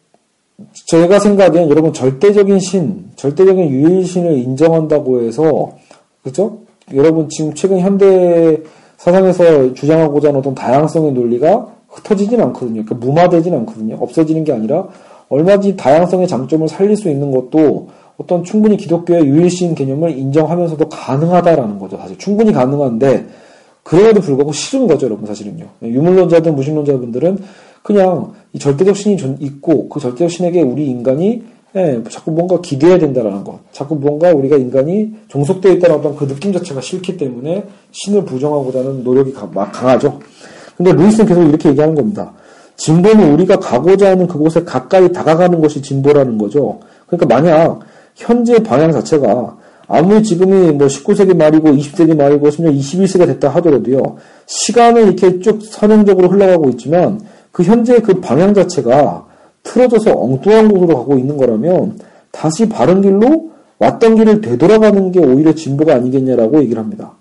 제가 0.87 1.19
생각엔 1.19 1.69
여러분 1.69 1.91
절대적인 1.91 2.59
신, 2.59 3.11
절대적인 3.15 3.69
유일신을 3.69 4.37
인정한다고 4.37 5.21
해서 5.23 5.75
그렇죠? 6.21 6.59
여러분 6.93 7.29
지금 7.29 7.53
최근 7.53 7.79
현대 7.79 8.61
사상에서 8.97 9.73
주장하고자 9.73 10.29
하는 10.29 10.39
어떤 10.39 10.55
다양성의 10.55 11.13
논리가 11.13 11.67
흩어지진 11.87 12.41
않거든요. 12.41 12.83
그러니까 12.83 12.95
무마되진 12.95 13.53
않거든요. 13.53 13.97
없어지는 13.99 14.43
게 14.43 14.51
아니라 14.51 14.87
얼마든지 15.29 15.77
다양성의 15.77 16.27
장점을 16.27 16.67
살릴 16.67 16.97
수 16.97 17.09
있는 17.09 17.31
것도 17.31 17.89
어떤 18.17 18.43
충분히 18.43 18.77
기독교의 18.77 19.25
유일신 19.25 19.75
개념을 19.75 20.17
인정하면서도 20.17 20.89
가능하다라는 20.89 21.79
거죠. 21.79 21.97
사실 21.97 22.17
충분히 22.17 22.51
가능한데 22.51 23.25
그래도 23.83 24.21
불구하고 24.21 24.53
싫은 24.53 24.87
거죠, 24.87 25.07
여러분 25.07 25.25
사실은요. 25.25 25.65
유물론자든 25.81 26.55
무신론자분들은 26.55 27.39
그냥 27.81 28.33
이 28.53 28.59
절대적 28.59 28.95
신이 28.95 29.17
있고 29.39 29.89
그 29.89 29.99
절대적 29.99 30.31
신에게 30.31 30.61
우리 30.61 30.87
인간이 30.87 31.43
예, 31.75 32.03
자꾸 32.09 32.31
뭔가 32.31 32.61
기대해야 32.61 32.99
된다라는 32.99 33.43
것, 33.43 33.59
자꾸 33.71 33.95
뭔가 33.95 34.31
우리가 34.31 34.57
인간이 34.57 35.11
종속되어 35.27 35.71
있다는 35.73 35.95
어떤 35.95 36.15
그 36.15 36.27
느낌 36.27 36.53
자체가 36.53 36.81
싫기 36.81 37.17
때문에 37.17 37.65
신을 37.91 38.25
부정하고자 38.25 38.79
하는 38.79 39.03
노력이 39.03 39.33
강하죠. 39.33 40.19
근데 40.77 40.91
루이스는 40.91 41.25
계속 41.25 41.43
이렇게 41.43 41.69
얘기하는 41.69 41.95
겁니다. 41.95 42.33
진보는 42.75 43.33
우리가 43.33 43.57
가고자 43.57 44.11
하는 44.11 44.27
그곳에 44.27 44.63
가까이 44.63 45.11
다가가는 45.11 45.61
것이 45.61 45.81
진보라는 45.81 46.37
거죠. 46.37 46.79
그러니까 47.07 47.35
만약 47.35 47.79
현재 48.15 48.61
방향 48.61 48.91
자체가 48.91 49.57
아무리 49.87 50.23
지금이 50.23 50.71
뭐 50.73 50.87
19세기 50.87 51.35
말이고 51.35 51.69
20세기 51.69 52.15
말이고 52.15 52.49
심지어 52.49 52.71
21세기가 52.71 53.27
됐다 53.27 53.49
하더라도요. 53.49 54.17
시간은 54.45 55.03
이렇게 55.03 55.39
쭉 55.39 55.59
선행적으로 55.63 56.29
흘러가고 56.29 56.69
있지만 56.69 57.21
그 57.51 57.63
현재 57.63 57.99
그 57.99 58.19
방향 58.19 58.53
자체가 58.53 59.27
틀어져서 59.63 60.13
엉뚱한 60.13 60.69
곳으로 60.69 60.97
가고 60.97 61.17
있는 61.17 61.37
거라면 61.37 61.99
다시 62.31 62.69
바른 62.69 63.01
길로 63.01 63.51
왔던 63.79 64.15
길을 64.15 64.41
되돌아가는 64.41 65.11
게 65.11 65.19
오히려 65.19 65.53
진보가 65.53 65.95
아니겠냐라고 65.95 66.61
얘기를 66.61 66.81
합니다. 66.81 67.13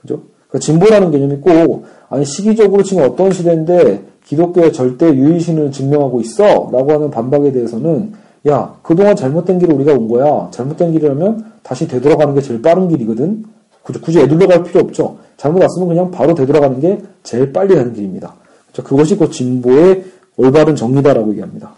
그죠? 0.00 0.22
그러니까 0.48 0.58
진보라는 0.58 1.10
개념이 1.10 1.36
꼭 1.36 1.86
아니 2.08 2.24
시기적으로 2.24 2.82
지금 2.82 3.04
어떤 3.04 3.32
시대인데 3.32 4.02
기독교의 4.24 4.72
절대 4.72 5.06
유일신을 5.06 5.72
증명하고 5.72 6.20
있어 6.20 6.70
라고 6.72 6.92
하는 6.92 7.10
반박에 7.10 7.52
대해서는 7.52 8.12
야 8.48 8.74
그동안 8.82 9.16
잘못된 9.16 9.58
길을 9.58 9.74
우리가 9.74 9.92
온 9.92 10.08
거야 10.08 10.48
잘못된 10.50 10.92
길이라면 10.92 11.52
다시 11.62 11.88
되돌아가는 11.88 12.34
게 12.34 12.40
제일 12.40 12.62
빠른 12.62 12.88
길이거든 12.88 13.44
굳이, 13.82 14.00
굳이 14.00 14.20
애둘러 14.20 14.46
갈 14.46 14.62
필요 14.62 14.80
없죠 14.80 15.16
잘못 15.36 15.62
왔으면 15.62 15.88
그냥 15.88 16.10
바로 16.10 16.34
되돌아가는 16.34 16.80
게 16.80 16.98
제일 17.22 17.52
빨리 17.52 17.74
가는 17.74 17.92
길입니다 17.92 18.34
그렇죠? 18.70 18.88
그것이 18.88 19.16
곧 19.16 19.32
진보의 19.32 20.04
올바른 20.38 20.74
정리다라고 20.74 21.30
얘기합니다 21.32 21.74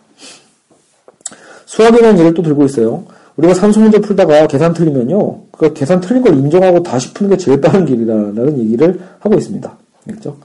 대한 1.91 2.17
예를 2.17 2.33
또 2.35 2.43
들고 2.43 2.65
있어요 2.67 3.05
우리가 3.37 3.55
산수 3.55 3.81
문제 3.81 3.99
풀다가 4.01 4.47
계산 4.47 4.73
틀리면요 4.73 5.41
그 5.51 5.73
계산 5.73 6.01
틀린 6.01 6.23
걸 6.23 6.35
인정하고 6.35 6.83
다시 6.85 7.13
푸는 7.13 7.31
게 7.31 7.37
제일 7.37 7.61
빠른 7.61 7.85
길이라는 7.85 8.59
얘기를 8.59 9.01
하고 9.19 9.35
있습니다 9.35 9.77
알겠죠? 10.07 10.37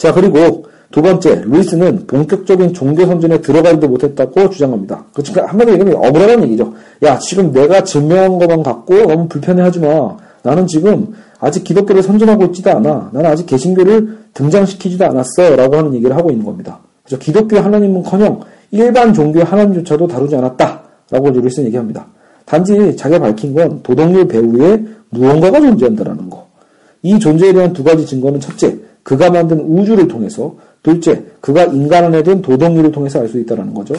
자, 0.00 0.14
그리고 0.14 0.64
두 0.90 1.02
번째, 1.02 1.42
루이스는 1.44 2.06
본격적인 2.06 2.72
종교 2.72 3.04
선전에 3.04 3.42
들어가지도 3.42 3.86
못했다고 3.86 4.48
주장합니다. 4.48 5.04
그러니까 5.12 5.46
한마디로 5.46 5.74
얘기하면 5.74 6.08
억울하다는 6.08 6.44
얘기죠. 6.44 6.72
야, 7.02 7.18
지금 7.18 7.52
내가 7.52 7.84
증명한 7.84 8.38
것만 8.38 8.62
갖고 8.62 8.94
너무 9.06 9.28
불편해하지 9.28 9.80
마. 9.80 10.16
나는 10.42 10.66
지금 10.66 11.14
아직 11.38 11.64
기독교를 11.64 12.02
선전하고 12.02 12.46
있지도 12.46 12.70
않아. 12.70 13.10
나는 13.12 13.30
아직 13.30 13.44
개신교를 13.44 14.18
등장시키지도 14.32 15.04
않았어. 15.04 15.54
라고 15.54 15.76
하는 15.76 15.94
얘기를 15.94 16.16
하고 16.16 16.30
있는 16.30 16.46
겁니다. 16.46 16.80
그죠? 17.04 17.18
기독교 17.18 17.58
하나님은 17.58 18.02
커녕 18.02 18.40
일반 18.70 19.12
종교의 19.12 19.44
하나님조차도 19.44 20.06
다루지 20.06 20.36
않았다. 20.36 20.82
라고 21.10 21.30
루이스는 21.30 21.66
얘기합니다. 21.68 22.06
단지 22.44 22.96
자기가 22.96 23.20
밝힌 23.20 23.54
건 23.54 23.80
도덕률 23.82 24.28
배후에 24.28 24.82
무언가가 25.10 25.60
존재한다라는 25.60 26.30
거. 26.30 26.46
이 27.02 27.18
존재에 27.18 27.52
대한 27.52 27.72
두 27.72 27.82
가지 27.82 28.06
증거는 28.06 28.40
첫째, 28.40 28.76
그가 29.02 29.30
만든 29.30 29.60
우주를 29.60 30.06
통해서, 30.06 30.54
둘째, 30.82 31.22
그가 31.40 31.64
인간 31.64 32.04
안에 32.04 32.22
든 32.22 32.42
도덕률을 32.42 32.92
통해서 32.92 33.20
알 33.20 33.28
수 33.28 33.38
있다는 33.40 33.74
거죠. 33.74 33.94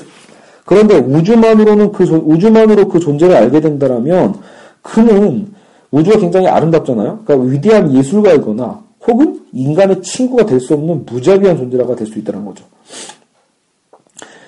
그런데 0.66 0.98
우주만으로는 0.98 1.92
그 1.92 2.04
우주만으로 2.04 2.88
그 2.88 3.00
존재를 3.00 3.36
알게 3.36 3.60
된다면 3.62 4.36
그는 4.82 5.48
우주가 5.90 6.18
굉장히 6.18 6.48
아름답잖아요. 6.48 7.22
그러니까 7.26 7.52
위대한 7.52 7.94
예술가이거나 7.94 8.84
혹은 9.08 9.42
인간의 9.54 10.02
친구가 10.02 10.46
될 10.46 10.60
수 10.60 10.74
없는 10.74 11.06
무자비한 11.06 11.58
존재라가 11.58 11.96
될 11.96 12.08
수 12.08 12.20
있다는 12.20 12.46
거죠. 12.46 12.64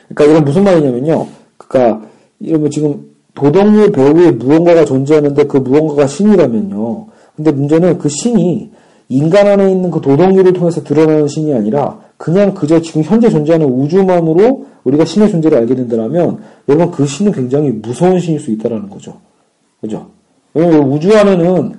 그러니까 0.09 0.25
이건 0.25 0.45
무슨 0.45 0.63
말이냐면요. 0.63 1.27
그러니까 1.57 2.07
이러면 2.39 2.69
지금 2.69 3.13
도덕률 3.33 3.91
배후에 3.91 4.31
무언가가 4.31 4.85
존재하는데 4.85 5.45
그 5.45 5.57
무언가가 5.57 6.05
신이라면요. 6.05 7.07
근데 7.35 7.51
문제는 7.51 7.97
그 7.97 8.09
신이 8.09 8.69
인간 9.09 9.47
안에 9.47 9.71
있는 9.71 9.89
그 9.89 10.01
도덕률을 10.01 10.53
통해서 10.53 10.83
드러나는 10.83 11.27
신이 11.27 11.53
아니라 11.53 11.99
그냥 12.17 12.53
그저 12.53 12.79
지금 12.81 13.01
현재 13.01 13.29
존재하는 13.29 13.67
우주만으로 13.67 14.65
우리가 14.83 15.03
신의 15.05 15.29
존재를 15.31 15.57
알게 15.57 15.75
된다면 15.75 16.39
여러분 16.69 16.91
그 16.91 17.05
신은 17.05 17.31
굉장히 17.31 17.69
무서운 17.71 18.19
신일 18.19 18.39
수 18.39 18.51
있다라는 18.51 18.89
거죠. 18.89 19.17
그죠? 19.81 20.07
왜냐면 20.53 20.91
우주 20.91 21.15
안에는 21.17 21.73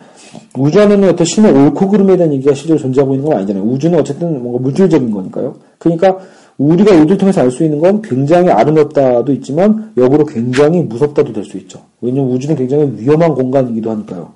우주 0.59 0.81
안에는 0.81 1.09
어떤 1.09 1.25
신의 1.25 1.53
옳고 1.53 1.89
그름에 1.89 2.17
대한 2.17 2.33
얘기가 2.33 2.55
실제로 2.55 2.79
존재하고 2.79 3.15
있는 3.15 3.29
건 3.29 3.39
아니잖아요. 3.39 3.65
우주는 3.65 3.99
어쨌든 3.99 4.43
뭔가 4.43 4.61
물질적인 4.63 5.11
거니까요. 5.11 5.57
그러니까 5.79 6.19
우리가 6.59 6.95
우주를 6.95 7.19
통해서 7.19 7.41
알 7.41 7.51
수 7.51 7.65
있는 7.65 7.81
건 7.81 8.01
굉장히 8.03 8.51
아름답다도 8.51 9.33
있지만 9.33 9.93
역으로 9.97 10.25
굉장히 10.25 10.83
무섭다도 10.83 11.33
될 11.33 11.45
수 11.45 11.57
있죠. 11.59 11.81
왜냐면 12.01 12.31
우주는 12.31 12.55
굉장히 12.57 12.93
위험한 12.97 13.35
공간이기도 13.35 13.91
하니까요. 13.91 14.31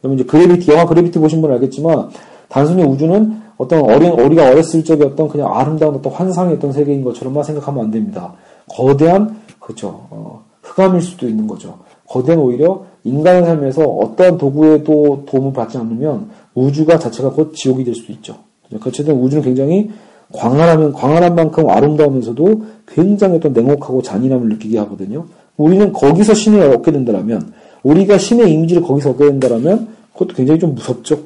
그러면 0.00 0.18
이제 0.18 0.26
그래비티 0.26 0.70
영화 0.70 0.86
그래비티 0.86 1.18
보신 1.18 1.40
분은 1.40 1.54
알겠지만 1.56 2.10
단순히 2.48 2.82
우주는 2.82 3.40
어떤 3.56 3.80
어린 3.80 4.12
우리가 4.12 4.50
어렸을 4.50 4.84
적에 4.84 5.04
어떤 5.04 5.28
그냥 5.28 5.52
아름다운 5.56 5.94
어떤 5.94 6.12
어떤 6.12 6.72
세계인 6.72 7.02
것처럼만 7.02 7.42
생각하면 7.42 7.84
안 7.86 7.90
됩니다. 7.90 8.34
거대한 8.68 9.36
그렇죠. 9.58 10.06
어, 10.10 10.44
흑암일 10.62 11.00
수도 11.00 11.28
있는 11.28 11.46
거죠. 11.46 11.78
거대한 12.08 12.40
오히려 12.40 12.84
인간의 13.04 13.44
삶에서 13.44 13.84
어떠한 13.84 14.38
도구에도 14.38 15.24
도움을 15.26 15.52
받지 15.52 15.78
않으면 15.78 16.30
우주가 16.54 16.98
자체가 16.98 17.30
곧 17.30 17.54
지옥이 17.54 17.84
될 17.84 17.94
수도 17.94 18.12
있죠. 18.14 18.36
어쨌든 18.84 19.14
우주는 19.14 19.42
굉장히 19.42 19.90
광활하면 20.32 20.92
광활한 20.92 21.34
만큼 21.34 21.70
아름다우면서도 21.70 22.64
굉장히 22.88 23.38
또 23.38 23.50
냉혹하고 23.50 24.02
잔인함을 24.02 24.48
느끼게 24.50 24.78
하거든요. 24.78 25.26
우리는 25.56 25.92
거기서 25.92 26.34
신을 26.34 26.74
얻게 26.74 26.92
된다면 26.92 27.52
우리가 27.82 28.18
신의 28.18 28.52
이미지를 28.52 28.82
거기서 28.82 29.10
얻게 29.10 29.26
된다면 29.26 29.88
그것도 30.12 30.34
굉장히 30.34 30.58
좀 30.58 30.74
무섭죠. 30.74 31.18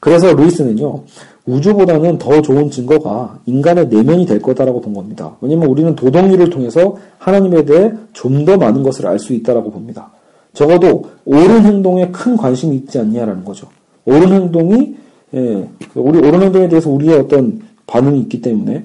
그래서 0.00 0.32
루이스는요 0.32 1.02
우주보다는 1.48 2.18
더 2.18 2.42
좋은 2.42 2.70
증거가 2.70 3.38
인간의 3.46 3.88
내면이 3.88 4.26
될 4.26 4.40
거다라고 4.40 4.80
본 4.80 4.92
겁니다. 4.94 5.36
왜냐면 5.40 5.68
우리는 5.68 5.94
도덕률을 5.96 6.50
통해서 6.50 6.96
하나님에 7.18 7.64
대해 7.64 7.92
좀 8.12 8.44
더 8.44 8.56
많은 8.56 8.82
것을 8.82 9.06
알 9.06 9.18
수 9.18 9.32
있다라고 9.32 9.70
봅니다. 9.70 10.10
적어도 10.52 11.04
옳은 11.24 11.64
행동에 11.64 12.08
큰 12.10 12.36
관심이 12.36 12.76
있지 12.76 12.98
않냐라는 12.98 13.44
거죠. 13.44 13.66
옳은 14.04 14.32
행동이 14.32 14.94
예, 15.34 15.68
우리 15.94 16.18
옳은 16.18 16.42
행동에 16.42 16.68
대해서 16.68 16.90
우리의 16.90 17.18
어떤 17.18 17.60
반응이 17.86 18.20
있기 18.20 18.40
때문에 18.42 18.84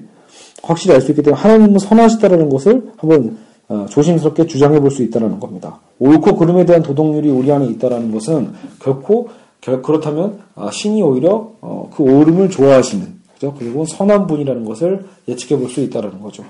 확실히 0.62 0.94
알 0.94 1.00
수 1.00 1.10
있기 1.12 1.22
때문에 1.22 1.40
하나님은 1.40 1.78
선하시다라는 1.78 2.48
것을 2.48 2.90
한번 2.96 3.36
어, 3.68 3.86
조심스럽게 3.88 4.46
주장해 4.46 4.78
볼 4.80 4.90
수 4.90 5.02
있다라는 5.02 5.40
겁니다. 5.40 5.78
옳고 5.98 6.36
그름에 6.36 6.64
대한 6.66 6.82
도덕률이 6.82 7.30
우리 7.30 7.50
안에 7.52 7.66
있다라는 7.66 8.10
것은 8.12 8.50
결코 8.80 9.28
그렇다면 9.64 10.40
아, 10.54 10.70
신이 10.70 11.02
오히려 11.02 11.52
어, 11.60 11.90
그 11.94 12.02
옳음을 12.02 12.50
좋아하시는 12.50 13.14
그죠? 13.34 13.54
그리고 13.58 13.84
선한 13.84 14.26
분이라는 14.26 14.64
것을 14.64 15.06
예측해 15.28 15.58
볼 15.58 15.68
수 15.68 15.80
있다라는 15.80 16.20
거죠. 16.20 16.44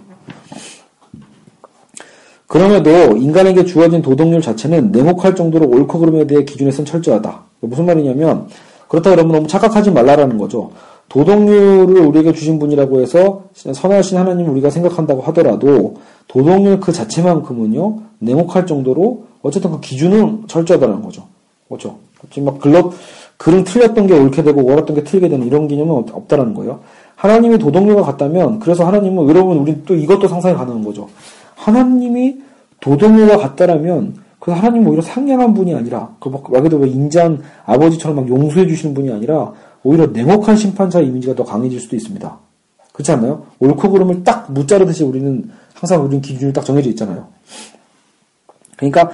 그럼에도 2.47 3.17
인간에게 3.17 3.65
주어진 3.65 4.03
도덕률 4.03 4.41
자체는 4.41 4.93
냉혹할 4.93 5.35
정도로 5.35 5.67
옳고 5.67 5.99
그름에 5.99 6.27
대해 6.27 6.45
기준에선 6.45 6.85
철저하다. 6.85 7.43
무슨 7.61 7.87
말이냐면 7.87 8.49
그렇다 8.89 9.11
그러면 9.11 9.33
너무 9.33 9.47
착각하지 9.49 9.91
말라라는 9.91 10.39
거죠. 10.39 10.71
도덕률을 11.09 11.99
우리에게 12.01 12.33
주신 12.33 12.59
분이라고 12.59 13.01
해서 13.01 13.45
선하신 13.55 14.19
하나님을 14.19 14.51
우리가 14.53 14.71
생각한다고 14.71 15.23
하더라도 15.23 15.97
도덕률 16.29 16.81
그 16.81 16.93
자체만큼은요 16.93 18.03
냉혹할 18.19 18.67
정도로 18.67 19.25
어쨌든 19.43 19.71
그 19.73 19.81
기준은 19.81 20.45
철저하다는 20.47 21.03
거죠. 21.03 21.25
그렇죠. 21.69 21.99
막 22.41 22.59
글럽 22.61 22.93
글은 23.37 23.65
틀렸던 23.65 24.07
게 24.07 24.15
옳게 24.15 24.43
되고 24.43 24.65
옳았던 24.65 24.97
게 24.97 25.05
틀리게 25.05 25.29
되는 25.29 25.47
이런 25.47 25.69
개념은 25.69 26.07
없다라는 26.13 26.55
거예요. 26.55 26.81
하나님이 27.17 27.59
도덕률과 27.59 28.03
같다면 28.03 28.59
그래서 28.59 28.87
하나님은 28.87 29.29
여러분 29.29 29.59
우리 29.59 29.85
또 29.85 29.95
이것도 29.95 30.29
상상이 30.29 30.55
가능한 30.55 30.85
거죠. 30.85 31.09
하나님이 31.57 32.39
도덕률과 32.81 33.39
같다라면 33.39 34.17
그 34.39 34.51
하나님 34.51 34.87
오히려 34.87 35.01
상냥한 35.01 35.55
분이 35.55 35.75
아니라 35.75 36.15
그말 36.21 36.63
그대로 36.63 36.79
뭐 36.79 36.87
인자한 36.87 37.43
아버지처럼 37.65 38.17
막 38.17 38.29
용서해 38.29 38.67
주시는 38.67 38.95
분이 38.95 39.11
아니라 39.11 39.53
오히려 39.83 40.07
냉혹한 40.07 40.57
심판자 40.57 41.01
이미지가 41.01 41.35
더 41.35 41.45
강해질 41.45 41.81
수도 41.81 41.97
있습니다. 41.97 42.39
그렇지 42.93 43.13
않나요? 43.13 43.47
옳고 43.59 43.91
그름을 43.91 44.23
딱 44.23 44.53
무자르듯이 44.53 45.03
우리는 45.03 45.51
항상 45.75 46.03
우리는 46.03 46.21
기준이 46.21 46.53
딱 46.53 46.65
정해져 46.65 46.91
있잖아요. 46.91 47.27
그러니까 48.77 49.11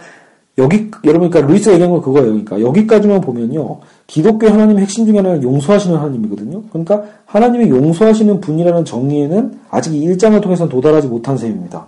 여기 0.61 0.91
여러분 1.05 1.31
그러니까 1.31 1.51
루이스가 1.51 1.73
얘기한 1.73 1.91
건 1.91 2.03
그거예요. 2.03 2.29
그러니까 2.29 2.61
여기까지만 2.61 3.21
보면요. 3.21 3.79
기독교 4.07 4.49
하나님의 4.49 4.83
핵심 4.83 5.07
중에 5.07 5.17
하나는 5.17 5.43
용서하시는 5.43 5.97
하나님이거든요. 5.97 6.63
그러니까 6.71 7.05
하나님이 7.25 7.71
용서하시는 7.71 8.41
분이라는 8.41 8.85
정의에는 8.85 9.59
아직 9.71 9.95
이 9.95 10.07
1장을 10.07 10.41
통해서는 10.43 10.71
도달하지 10.71 11.09
못한 11.09 11.37
셈입니다. 11.37 11.87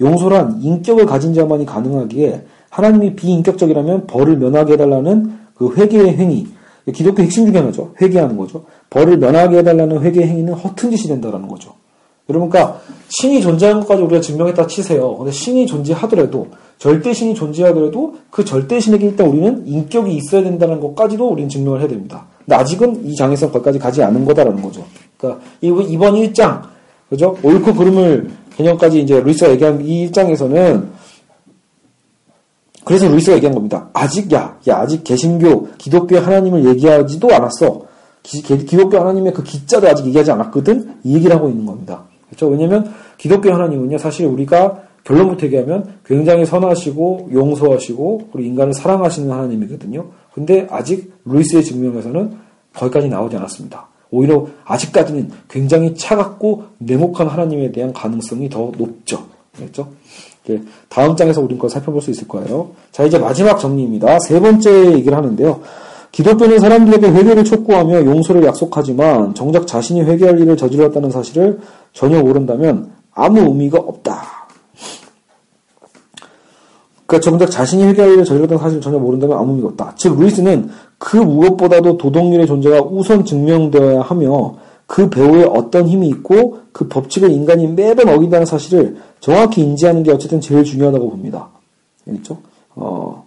용서란 0.00 0.60
인격을 0.60 1.06
가진 1.06 1.34
자만이 1.34 1.66
가능하기에 1.66 2.44
하나님이 2.70 3.14
비인격적이라면 3.14 4.06
벌을 4.06 4.36
면하게 4.36 4.72
해달라는 4.72 5.38
그 5.54 5.74
회개의 5.76 6.16
행위, 6.16 6.48
기독교 6.92 7.22
핵심 7.22 7.46
중에 7.46 7.60
하나죠. 7.60 7.94
회개하는 8.00 8.36
거죠. 8.36 8.64
벌을 8.90 9.18
면하게 9.18 9.58
해달라는 9.58 10.02
회개의 10.02 10.28
행위는 10.28 10.54
허튼 10.54 10.90
짓이 10.90 11.08
된다라는 11.08 11.46
거죠. 11.46 11.74
여러분, 12.28 12.48
그러니까 12.48 12.80
신이 13.08 13.42
존재하는 13.42 13.80
것까지 13.82 14.02
우리가 14.02 14.20
증명했다 14.20 14.66
치세요. 14.66 15.16
근데 15.16 15.30
신이 15.30 15.66
존재하더라도 15.66 16.48
절대 16.78 17.12
신이 17.12 17.34
존재하더라도 17.34 18.16
그 18.30 18.44
절대 18.44 18.80
신에게 18.80 19.06
일단 19.06 19.26
우리는 19.28 19.66
인격이 19.66 20.14
있어야 20.14 20.42
된다는 20.42 20.80
것까지도 20.80 21.28
우리는 21.28 21.48
증명을 21.48 21.80
해야 21.80 21.88
됩니다. 21.88 22.26
근데 22.38 22.56
아직은 22.56 23.06
이 23.06 23.14
장에서 23.16 23.50
거기까지 23.50 23.78
가지 23.78 24.02
않은 24.02 24.24
거다라는 24.24 24.60
거죠. 24.60 24.84
그러니까 25.16 25.42
이번 25.60 26.14
1장, 26.14 26.62
그죠? 27.08 27.36
옳고 27.42 27.74
그름을 27.74 28.30
개념까지 28.56 29.00
이제 29.00 29.20
루이스가 29.20 29.50
얘기한 29.52 29.84
이 29.84 30.10
1장에서는 30.10 30.88
그래서 32.84 33.08
루이스가 33.08 33.36
얘기한 33.36 33.54
겁니다. 33.54 33.88
아직 33.94 34.30
야, 34.32 34.58
야 34.68 34.78
아직 34.78 35.02
개신교, 35.04 35.68
기독교 35.78 36.18
하나님을 36.18 36.66
얘기하지도 36.66 37.34
않았어. 37.34 37.82
기, 38.22 38.42
독교 38.42 38.98
하나님의 38.98 39.32
그 39.32 39.42
기자도 39.42 39.88
아직 39.88 40.06
얘기하지 40.06 40.32
않았거든. 40.32 40.96
이 41.04 41.14
얘기를 41.14 41.34
하고 41.34 41.48
있는 41.48 41.66
겁니다. 41.66 42.04
그렇죠? 42.28 42.48
왜냐하면 42.48 42.92
기독교 43.18 43.52
하나님은요, 43.52 43.98
사실 43.98 44.26
우리가 44.26 44.82
결론부터 45.04 45.46
얘기하면 45.46 45.94
굉장히 46.04 46.44
선하시고 46.46 47.30
용서하시고 47.32 48.28
그리고 48.32 48.48
인간을 48.48 48.74
사랑하시는 48.74 49.30
하나님이거든요. 49.30 50.06
근데 50.32 50.66
아직 50.70 51.12
루이스의 51.24 51.62
증명에서는 51.62 52.36
거기까지 52.74 53.08
나오지 53.08 53.36
않았습니다. 53.36 53.86
오히려 54.10 54.46
아직까지는 54.64 55.30
굉장히 55.48 55.94
차갑고 55.94 56.64
냉혹한 56.78 57.28
하나님에 57.28 57.72
대한 57.72 57.92
가능성이 57.92 58.48
더 58.48 58.72
높죠. 58.76 59.24
그렇죠? 59.56 59.88
다음 60.88 61.16
장에서 61.16 61.40
우린 61.40 61.58
걸 61.58 61.70
살펴볼 61.70 62.02
수 62.02 62.10
있을 62.10 62.28
거예요. 62.28 62.70
자, 62.92 63.04
이제 63.04 63.18
마지막 63.18 63.58
정리입니다. 63.58 64.18
세 64.20 64.38
번째 64.40 64.92
얘기를 64.92 65.16
하는데요. 65.16 65.60
기독교는 66.12 66.60
사람들에게 66.60 67.08
회개를 67.08 67.44
촉구하며 67.44 68.04
용서를 68.04 68.44
약속하지만 68.44 69.34
정작 69.34 69.66
자신이 69.66 70.02
회개할 70.02 70.38
일을 70.40 70.56
저질렀다는 70.56 71.10
사실을 71.10 71.58
전혀 71.92 72.22
모른다면 72.22 72.92
아무 73.12 73.40
의미가 73.40 73.78
없다. 73.78 74.23
그러니까 77.06 77.24
정작 77.24 77.50
자신이 77.50 77.82
일을 77.82 78.24
저질렀다는 78.24 78.58
사실을 78.58 78.80
전혀 78.80 78.98
모른다면 78.98 79.36
아무 79.36 79.50
의미가 79.50 79.68
없다. 79.68 79.94
즉 79.96 80.18
루이스는 80.18 80.70
그 80.98 81.16
무엇보다도 81.16 81.98
도덕률의 81.98 82.46
존재가 82.46 82.82
우선 82.82 83.24
증명되어야 83.24 84.00
하며 84.00 84.56
그 84.86 85.10
배후에 85.10 85.44
어떤 85.44 85.86
힘이 85.86 86.08
있고 86.08 86.58
그 86.72 86.88
법칙을 86.88 87.30
인간이 87.30 87.66
매번 87.68 88.08
어긴다는 88.08 88.46
사실을 88.46 88.96
정확히 89.20 89.62
인지하는 89.62 90.02
게 90.02 90.12
어쨌든 90.12 90.40
제일 90.40 90.64
중요하다고 90.64 91.10
봅니다. 91.10 91.48
알겠죠? 92.06 92.38
어. 92.76 93.26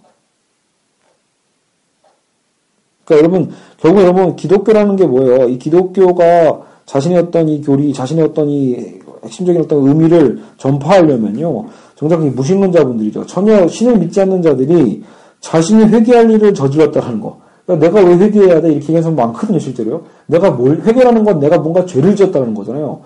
그러니까 3.04 3.26
여러분 3.26 3.52
결국 3.78 4.02
여러분 4.02 4.36
기독교라는 4.36 4.96
게 4.96 5.06
뭐예요? 5.06 5.48
이 5.48 5.58
기독교가 5.58 6.62
자신의 6.86 7.18
어떤 7.18 7.48
이 7.48 7.60
교리, 7.60 7.92
자신의 7.92 8.24
어떤 8.24 8.48
이 8.48 8.98
핵심적인 9.24 9.62
어떤 9.62 9.86
의미를 9.86 10.42
전파하려면요. 10.58 11.66
정작 11.98 12.22
이 12.22 12.30
무신론자분들이죠. 12.30 13.26
전혀 13.26 13.66
신을 13.66 13.98
믿지 13.98 14.20
않는 14.20 14.40
자들이 14.40 15.02
자신이 15.40 15.86
회개할 15.86 16.30
일을 16.30 16.54
저질렀다는 16.54 17.20
거. 17.20 17.40
그러니까 17.66 17.88
내가 17.88 18.08
왜 18.08 18.16
회개해야 18.18 18.60
돼? 18.60 18.68
이렇게 18.68 18.76
얘기하는 18.76 19.02
사람 19.02 19.16
많거든요, 19.16 19.58
실제로요. 19.58 20.02
내가 20.26 20.52
뭘, 20.52 20.80
회개라는 20.80 21.24
건 21.24 21.40
내가 21.40 21.58
뭔가 21.58 21.84
죄를 21.84 22.14
지었다는 22.14 22.54
거잖아요. 22.54 23.00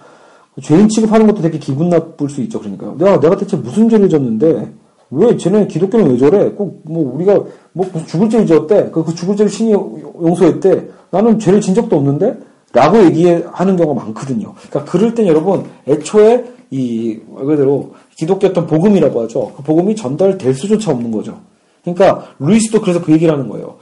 죄인 0.63 0.89
취급하는 0.89 1.27
것도 1.27 1.41
되게 1.41 1.59
기분 1.59 1.89
나쁠 1.89 2.29
수 2.29 2.43
있죠, 2.43 2.61
그러니까. 2.61 2.95
내가, 2.99 3.19
내가 3.19 3.35
대체 3.39 3.57
무슨 3.57 3.89
죄를 3.89 4.11
졌는데, 4.11 4.73
왜, 5.11 5.37
쟤네 5.39 5.69
기독교는 5.69 6.11
왜 6.11 6.19
저래? 6.19 6.51
꼭, 6.51 6.83
뭐, 6.85 7.15
우리가, 7.15 7.41
뭐, 7.73 7.87
죽을 8.07 8.29
죄를 8.29 8.47
지었대? 8.47 8.91
그, 8.93 9.03
그 9.05 9.15
죽을 9.15 9.37
죄를 9.37 9.51
신이 9.51 9.73
용서했대? 9.73 10.89
나는 11.11 11.39
죄를 11.39 11.63
진 11.63 11.75
적도 11.75 11.97
없는데? 11.97 12.37
라고 12.75 13.03
얘기하는 13.05 13.77
경우가 13.77 14.05
많거든요. 14.05 14.53
그러니까 14.69 14.85
그럴 14.93 15.15
땐 15.15 15.27
여러분, 15.27 15.65
애초에 15.89 16.45
이, 16.73 17.19
말 17.33 17.45
그대로 17.45 17.93
기독교 18.17 18.47
어떤 18.49 18.67
복음이라고 18.67 19.23
하죠. 19.23 19.53
그 19.57 19.63
복음이 19.63 19.95
전달될 19.95 20.55
수조차 20.55 20.91
없는 20.91 21.11
거죠. 21.11 21.39
그러니까 21.85 22.27
루이스도 22.39 22.81
그래서 22.81 23.03
그 23.03 23.13
얘기를 23.13 23.33
하는 23.33 23.49
거예요. 23.49 23.77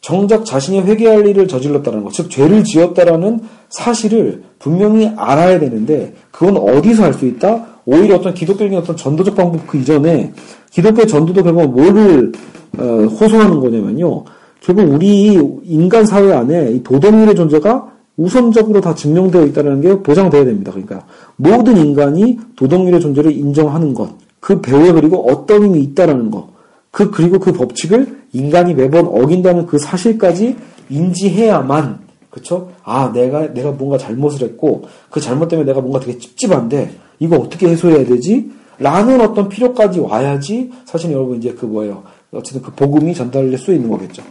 정작 0.00 0.44
자신이 0.44 0.80
회개할 0.80 1.26
일을 1.26 1.48
저질렀다는 1.48 2.04
것, 2.04 2.12
즉 2.12 2.30
죄를 2.30 2.62
지었다라는 2.62 3.40
사실을 3.70 4.44
분명히 4.60 5.10
알아야 5.16 5.58
되는데 5.58 6.14
그건 6.30 6.56
어디서 6.56 7.02
할 7.02 7.12
수 7.14 7.26
있다? 7.26 7.66
오히려 7.84 8.16
어떤 8.16 8.32
기독교적인 8.34 8.78
어떤 8.78 8.96
전도적 8.96 9.34
방법 9.34 9.66
그 9.66 9.78
이전에 9.78 10.32
기독교 10.70 11.04
전도도 11.06 11.42
결국 11.42 11.74
뭐를 11.74 12.32
어, 12.78 12.82
호소하는 12.82 13.58
거냐면요. 13.58 14.24
결국 14.60 14.92
우리 14.92 15.40
인간 15.64 16.06
사회 16.06 16.32
안에 16.32 16.72
이 16.72 16.82
도덕률의 16.82 17.34
존재가 17.34 17.95
우선적으로 18.16 18.80
다 18.80 18.94
증명되어 18.94 19.44
있다는 19.46 19.80
게 19.80 20.02
보장되어야 20.02 20.44
됩니다. 20.44 20.72
그러니까 20.72 21.06
모든 21.36 21.76
인간이 21.76 22.38
도덕률의 22.56 23.00
존재를 23.00 23.32
인정하는 23.32 23.94
것, 23.94 24.10
그 24.40 24.60
배후에 24.60 24.92
그리고 24.92 25.30
어떤 25.30 25.64
힘이 25.64 25.82
있다라는 25.82 26.30
것, 26.30 26.48
그 26.90 27.10
그리고 27.10 27.38
그 27.38 27.52
법칙을 27.52 28.20
인간이 28.32 28.74
매번 28.74 29.06
어긴다는 29.06 29.66
그 29.66 29.78
사실까지 29.78 30.56
인지해야만 30.88 32.06
그쵸? 32.30 32.70
아 32.84 33.10
내가 33.12 33.52
내가 33.52 33.72
뭔가 33.72 33.96
잘못을 33.98 34.46
했고 34.46 34.84
그 35.10 35.20
잘못 35.20 35.48
때문에 35.48 35.66
내가 35.66 35.80
뭔가 35.80 36.00
되게 36.00 36.18
찝찝한데 36.18 36.90
이거 37.18 37.36
어떻게 37.36 37.68
해소해야 37.68 38.04
되지? 38.04 38.50
라는 38.78 39.20
어떤 39.22 39.48
필요까지 39.48 40.00
와야지 40.00 40.70
사실 40.84 41.12
여러분 41.12 41.38
이제 41.38 41.52
그 41.52 41.64
뭐예요? 41.64 42.02
어쨌든 42.32 42.62
그 42.62 42.72
복음이 42.72 43.14
전달될 43.14 43.58
수 43.58 43.72
있는 43.72 43.90
거겠죠. 43.90 44.22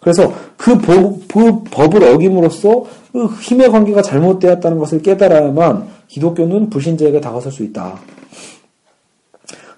그래서 0.00 0.32
그, 0.56 0.78
법, 0.78 1.28
그 1.28 1.62
법을 1.64 2.02
어김으로써 2.04 2.84
그 3.12 3.26
힘의 3.26 3.70
관계가 3.70 4.02
잘못되었다는 4.02 4.78
것을 4.78 5.02
깨달아야만 5.02 5.88
기독교는 6.08 6.70
불신자에게 6.70 7.20
다가설 7.20 7.52
수 7.52 7.62
있다. 7.62 7.98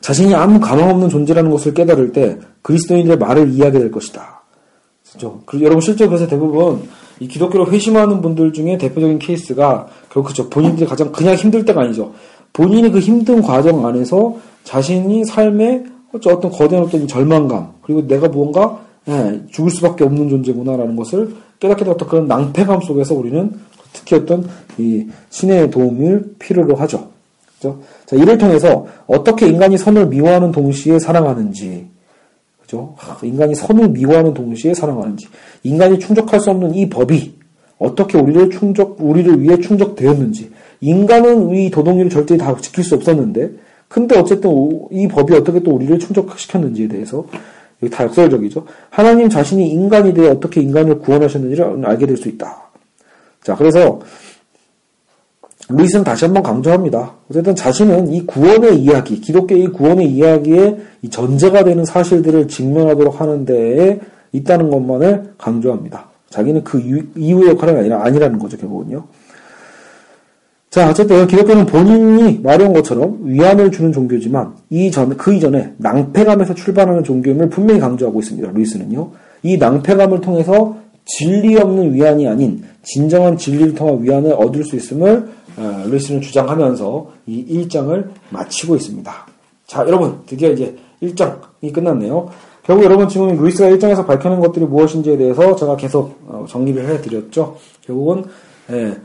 자신이 0.00 0.34
아무 0.34 0.60
가망 0.60 0.90
없는 0.90 1.08
존재라는 1.08 1.50
것을 1.50 1.74
깨달을 1.74 2.12
때 2.12 2.38
그리스도인들의 2.62 3.18
말을 3.18 3.52
이해하게 3.52 3.78
될 3.78 3.90
것이다. 3.90 4.42
그죠? 5.12 5.42
여러분 5.60 5.80
실제 5.80 6.06
그래서 6.06 6.26
대부분 6.26 6.88
이 7.20 7.28
기독교로 7.28 7.70
회심하는 7.70 8.20
분들 8.20 8.52
중에 8.52 8.78
대표적인 8.78 9.18
케이스가 9.18 9.86
결국 10.10 10.28
그죠. 10.28 10.48
본인들이 10.48 10.86
가장 10.86 11.12
그냥 11.12 11.34
힘들 11.34 11.64
때가 11.64 11.82
아니죠. 11.82 12.12
본인이 12.52 12.90
그 12.90 12.98
힘든 12.98 13.42
과정 13.42 13.86
안에서 13.86 14.36
자신이 14.64 15.24
삶에 15.24 15.84
어떤 16.12 16.50
거대한 16.50 16.84
어떤 16.84 17.06
절망감 17.06 17.72
그리고 17.82 18.06
내가 18.06 18.28
무언가 18.28 18.80
예, 19.08 19.42
죽을 19.50 19.70
수밖에 19.70 20.04
없는 20.04 20.28
존재구나라는 20.28 20.96
것을 20.96 21.34
깨닫게 21.58 21.84
되었던 21.84 22.08
그런 22.08 22.26
낭패감 22.28 22.80
속에서 22.80 23.14
우리는 23.14 23.52
특히 23.92 24.16
어떤 24.16 24.48
이 24.78 25.06
신의 25.30 25.70
도움을 25.70 26.34
필요로 26.38 26.76
하죠. 26.76 27.08
그죠? 27.56 27.80
자, 28.06 28.16
이를 28.16 28.38
통해서 28.38 28.86
어떻게 29.06 29.48
인간이 29.48 29.76
선을 29.76 30.06
미워하는 30.06 30.52
동시에 30.52 30.98
사랑하는지, 30.98 31.86
그죠? 32.62 32.94
인간이 33.22 33.54
선을 33.54 33.90
미워하는 33.90 34.34
동시에 34.34 34.74
사랑하는지, 34.74 35.28
인간이 35.62 35.98
충족할 35.98 36.40
수 36.40 36.50
없는 36.50 36.74
이 36.74 36.88
법이 36.88 37.34
어떻게 37.78 38.18
우리를 38.18 38.50
충족, 38.50 38.96
우리를 39.00 39.42
위해 39.42 39.58
충족되었는지, 39.58 40.50
인간은 40.80 41.54
이 41.54 41.70
도덕률을 41.70 42.10
절대 42.10 42.36
다 42.36 42.56
지킬 42.56 42.82
수 42.82 42.94
없었는데, 42.94 43.50
근데 43.88 44.18
어쨌든 44.18 44.50
이 44.90 45.06
법이 45.06 45.34
어떻게 45.34 45.60
또 45.60 45.72
우리를 45.72 45.98
충족시켰는지에 45.98 46.88
대해서 46.88 47.26
다 47.90 48.04
역설적이죠. 48.04 48.64
하나님 48.90 49.28
자신이 49.28 49.68
인간이 49.68 50.14
되어 50.14 50.30
어떻게 50.30 50.60
인간을 50.60 50.98
구원하셨는지를 51.00 51.84
알게 51.84 52.06
될 52.06 52.16
수 52.16 52.28
있다. 52.28 52.70
자, 53.42 53.56
그래서 53.56 54.00
루이스는 55.68 56.04
다시 56.04 56.24
한번 56.24 56.42
강조합니다. 56.42 57.14
어쨌든 57.30 57.54
자신은 57.54 58.12
이 58.12 58.26
구원의 58.26 58.78
이야기, 58.80 59.20
기독교의 59.20 59.68
구원의 59.68 60.06
이야기에 60.08 60.78
이 61.02 61.08
전제가 61.08 61.64
되는 61.64 61.84
사실들을 61.84 62.48
직면하도록 62.48 63.20
하는 63.20 63.44
데에 63.44 64.00
있다는 64.32 64.70
것만을 64.70 65.34
강조합니다. 65.38 66.06
자기는 66.30 66.64
그 66.64 66.80
이후의 67.16 67.50
역할은 67.50 67.78
아니라, 67.78 68.04
아니라는 68.04 68.38
거죠, 68.38 68.56
결국은요. 68.56 69.04
자, 70.72 70.88
어쨌든 70.88 71.26
기독교는 71.26 71.66
본인이 71.66 72.38
말해온 72.38 72.72
것처럼 72.72 73.18
위안을 73.24 73.70
주는 73.70 73.92
종교지만 73.92 74.54
이전 74.70 75.14
그 75.18 75.34
이전에 75.34 75.74
낭패감에서 75.76 76.54
출발하는 76.54 77.04
종교임을 77.04 77.50
분명히 77.50 77.78
강조하고 77.78 78.20
있습니다. 78.20 78.50
루이스는요. 78.52 79.10
이 79.42 79.58
낭패감을 79.58 80.22
통해서 80.22 80.78
진리 81.04 81.58
없는 81.58 81.92
위안이 81.92 82.26
아닌 82.26 82.64
진정한 82.82 83.36
진리를 83.36 83.74
통한 83.74 84.02
위안을 84.02 84.32
얻을 84.32 84.64
수 84.64 84.76
있음을 84.76 85.28
어, 85.58 85.84
루이스는 85.88 86.22
주장하면서 86.22 87.10
이 87.26 87.66
1장을 87.66 88.08
마치고 88.30 88.74
있습니다. 88.74 89.26
자, 89.66 89.84
여러분 89.86 90.20
드디어 90.24 90.52
이제 90.52 90.74
1장이 91.02 91.74
끝났네요. 91.74 92.30
결국 92.62 92.84
여러분 92.84 93.10
지금 93.10 93.36
루이스가 93.36 93.68
1장에서 93.68 94.06
밝혀낸 94.06 94.40
것들이 94.40 94.64
무엇인지에 94.64 95.18
대해서 95.18 95.54
제가 95.54 95.76
계속 95.76 96.18
어, 96.26 96.46
정리를 96.48 96.82
해드렸죠. 96.88 97.56
결국은 97.84 98.24
예, 98.70 98.96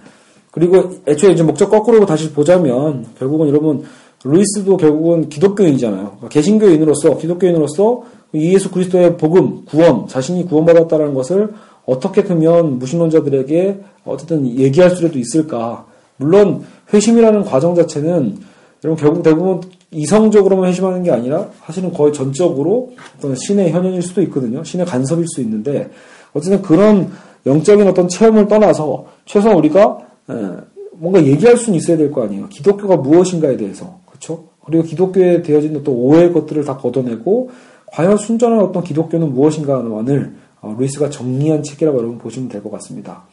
그리고 0.57 0.95
애초에 1.05 1.33
이제 1.33 1.43
목적 1.43 1.69
거꾸로 1.69 2.03
다시 2.07 2.31
보자면 2.31 3.05
결국은 3.19 3.47
여러분 3.47 3.83
루이스도 4.23 4.75
결국은 4.77 5.29
기독교인이잖아요. 5.29 6.03
그러니까 6.03 6.29
개신교인으로서 6.29 7.17
기독교인으로서 7.17 8.03
예수 8.33 8.71
그리스도의 8.71 9.17
복음, 9.17 9.65
구원, 9.65 10.07
자신이 10.07 10.47
구원받았다는 10.47 11.13
것을 11.13 11.53
어떻게 11.85 12.23
크면 12.23 12.79
무신론자들에게 12.79 13.79
어쨌든 14.05 14.47
얘기할 14.57 14.89
수라도 14.95 15.19
있을까? 15.19 15.85
물론 16.17 16.63
회심이라는 16.91 17.43
과정 17.43 17.75
자체는 17.75 18.37
여러분 18.83 18.99
결국 18.99 19.21
대부분 19.21 19.61
이성적으로만 19.91 20.69
회심하는 20.69 21.03
게 21.03 21.11
아니라 21.11 21.49
사실은 21.65 21.93
거의 21.93 22.11
전적으로 22.13 22.93
어떤 23.17 23.35
신의 23.35 23.71
현현일 23.71 24.01
수도 24.01 24.23
있거든요. 24.23 24.63
신의 24.63 24.87
간섭일 24.87 25.25
수 25.27 25.41
있는데 25.41 25.91
어쨌든 26.33 26.63
그런 26.63 27.11
영적인 27.45 27.87
어떤 27.87 28.09
체험을 28.09 28.47
떠나서 28.47 29.05
최소한 29.25 29.57
우리가 29.59 29.99
예, 29.99 30.06
뭔가 30.93 31.23
얘기할 31.23 31.57
수는 31.57 31.77
있어야 31.77 31.97
될 31.97 32.11
거 32.11 32.23
아니에요. 32.23 32.47
기독교가 32.49 32.97
무엇인가에 32.97 33.57
대해서. 33.57 33.99
그렇죠? 34.07 34.45
그리고 34.65 34.83
기독교에 34.83 35.41
되어진 35.41 35.75
어떤 35.77 35.93
오해의 35.93 36.33
것들을 36.33 36.65
다 36.65 36.75
걷어내고 36.77 37.49
과연 37.93 38.17
순전한 38.17 38.59
어떤 38.59 38.83
기독교는 38.83 39.33
무엇인가만을 39.33 40.33
어, 40.61 40.75
루이스가 40.77 41.09
정리한 41.09 41.63
책이라고 41.63 41.97
여러분 41.97 42.17
보시면 42.17 42.49
될 42.49 42.61
것 42.63 42.71
같습니다. 42.71 43.23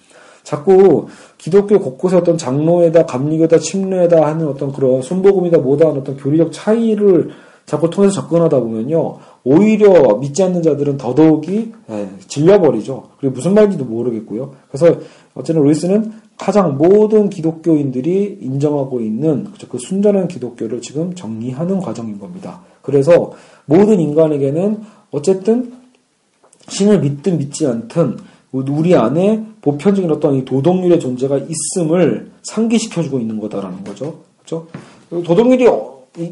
자꾸 0.44 1.08
기독교 1.38 1.80
곳곳에 1.80 2.16
어떤 2.16 2.36
장로에다 2.36 3.06
감리교다 3.06 3.58
침례다 3.58 4.26
하는 4.26 4.46
어떤 4.46 4.72
그런 4.72 5.00
순복음이다 5.00 5.58
뭐다 5.58 5.88
하는 5.88 6.02
어떤 6.02 6.16
교리적 6.18 6.52
차이를 6.52 7.30
자꾸 7.64 7.88
통해서 7.88 8.14
접근하다 8.20 8.60
보면요 8.60 9.16
오히려 9.42 10.16
믿지 10.16 10.42
않는 10.42 10.62
자들은 10.62 10.98
더더욱이 10.98 11.72
예, 11.90 12.08
질려버리죠. 12.28 13.04
그리고 13.18 13.34
무슨 13.36 13.54
말인지도 13.54 13.86
모르겠고요. 13.86 14.52
그래서 14.68 14.94
어쨌든 15.34 15.64
루이스는 15.64 16.12
가장 16.36 16.76
모든 16.76 17.30
기독교인들이 17.30 18.38
인정하고 18.40 19.00
있는 19.00 19.46
그 19.68 19.78
순전한 19.78 20.28
기독교를 20.28 20.80
지금 20.82 21.14
정리하는 21.14 21.78
과정인 21.78 22.18
겁니다. 22.18 22.60
그래서 22.82 23.32
모든 23.66 24.00
인간에게는 24.00 24.80
어쨌든 25.10 25.72
신을 26.68 27.00
믿든 27.00 27.38
믿지 27.38 27.66
않든 27.66 28.16
우리 28.52 28.94
안에 28.94 29.44
보편적인 29.62 30.10
어떤 30.10 30.34
이 30.34 30.44
도덕률의 30.44 31.00
존재가 31.00 31.38
있음을 31.38 32.30
상기시켜주고 32.42 33.18
있는 33.18 33.40
거다라는 33.40 33.82
거죠. 33.84 34.20
그렇죠? 34.38 34.66
도덕률이 35.10 35.66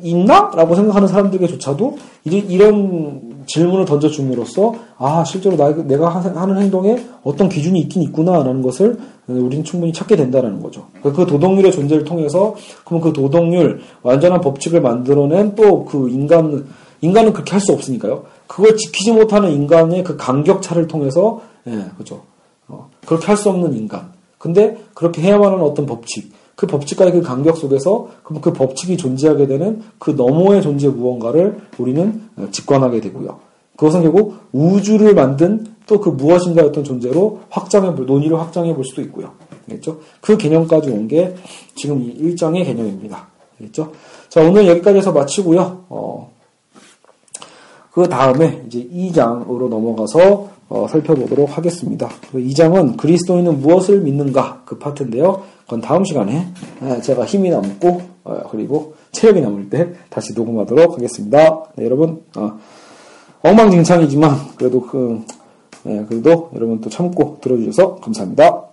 있나? 0.03 0.53
라고 0.55 0.75
생각하는 0.75 1.09
사람들에게조차도 1.09 1.99
이런 2.25 3.32
질문을 3.47 3.85
던져줌으로써 3.85 4.75
아 4.99 5.25
실제로 5.25 5.57
내가 5.85 6.09
하는 6.09 6.59
행동에 6.59 7.05
어떤 7.23 7.49
기준이 7.49 7.81
있긴 7.81 8.03
있구나라는 8.03 8.63
것을 8.63 8.99
우리는 9.27 9.65
충분히 9.65 9.93
찾게 9.93 10.17
된다는 10.17 10.61
거죠. 10.63 10.87
그 11.03 11.13
도덕률의 11.13 11.73
존재를 11.73 12.05
통해서 12.05 12.55
그럼 12.85 13.01
그 13.01 13.13
도덕률 13.13 13.81
완전한 14.03 14.41
법칙을 14.41 14.81
만들어낸 14.81 15.55
또 15.55 15.85
그 15.85 16.09
인간 16.11 16.67
인간은 17.01 17.33
그렇게 17.33 17.53
할 17.53 17.61
수 17.61 17.73
없으니까요. 17.73 18.25
그걸 18.47 18.77
지키지 18.77 19.13
못하는 19.13 19.51
인간의 19.51 20.05
그 20.05 20.17
간격차를 20.17 20.87
통해서 20.87 21.41
예 21.67 21.87
그죠. 21.99 22.23
어, 22.69 22.91
그렇게 23.07 23.27
할 23.27 23.37
수 23.37 23.51
없는 23.51 23.75
인간. 23.75 24.13
근데 24.39 24.77
그렇게 24.95 25.23
해야만 25.23 25.53
하는 25.53 25.65
어떤 25.65 25.87
법칙. 25.87 26.33
그 26.55 26.67
법칙과의 26.67 27.13
그 27.13 27.23
간격 27.23 27.57
속에서 27.57 28.09
그럼 28.23 28.41
그 28.41 28.53
법칙이 28.53 28.97
존재하게 28.97 29.47
되는 29.47 29.83
그 29.99 30.11
너머의 30.11 30.63
존재 30.63 30.89
무언가를 30.89 31.59
우리는 31.79 32.23
어, 32.37 32.49
직관하게 32.51 33.01
되고요. 33.01 33.41
그것은 33.77 34.03
결국 34.03 34.37
우주를 34.53 35.15
만든 35.15 35.67
또 35.87 36.01
그 36.01 36.09
무엇인가의 36.11 36.69
어떤 36.69 36.85
존재로 36.85 37.41
확장해 37.51 37.95
볼, 37.95 38.07
논의를 38.07 38.39
확장해 38.39 38.75
볼 38.75 38.85
수도 38.85 39.03
있고요. 39.03 39.33
알겠죠? 39.69 40.01
그 40.21 40.37
개념까지 40.37 40.91
온 40.91 41.09
게 41.09 41.35
지금 41.75 42.03
이 42.03 42.15
1장의 42.35 42.65
개념입니다. 42.65 43.27
알겠죠? 43.61 43.93
자, 44.29 44.41
오늘 44.41 44.67
여기까지 44.69 44.99
해서 44.99 45.13
마치고요. 45.13 45.85
어, 45.89 46.33
그 47.91 48.09
다음에 48.09 48.63
이제 48.67 48.89
2장으로 48.89 49.69
넘어가서 49.69 50.49
어, 50.73 50.89
살펴보도록 50.89 51.59
하겠습니다. 51.59 52.09
2장은 52.33 52.93
그 52.93 53.03
그리스도인은 53.03 53.61
무엇을 53.61 54.01
믿는가 54.01 54.63
그 54.65 54.79
파트인데요. 54.79 55.43
그건 55.65 55.83
다음 55.83 56.03
시간에 56.03 56.47
제가 57.03 57.27
힘이 57.27 57.51
남고 57.51 58.01
어, 58.25 58.49
그리고 58.51 58.95
체력이 59.11 59.43
남을 59.43 59.69
때 59.69 59.93
다시 60.09 60.33
녹음하도록 60.33 60.95
하겠습니다. 60.97 61.65
네, 61.77 61.85
여러분 61.85 62.23
어, 62.39 62.59
엉망진창이지만 63.43 64.35
그래도 64.57 64.81
그 64.81 65.21
네, 65.83 66.07
그래도 66.09 66.51
여러분 66.55 66.81
또 66.81 66.89
참고 66.89 67.37
들어주셔서 67.43 67.97
감사합니다. 67.97 68.72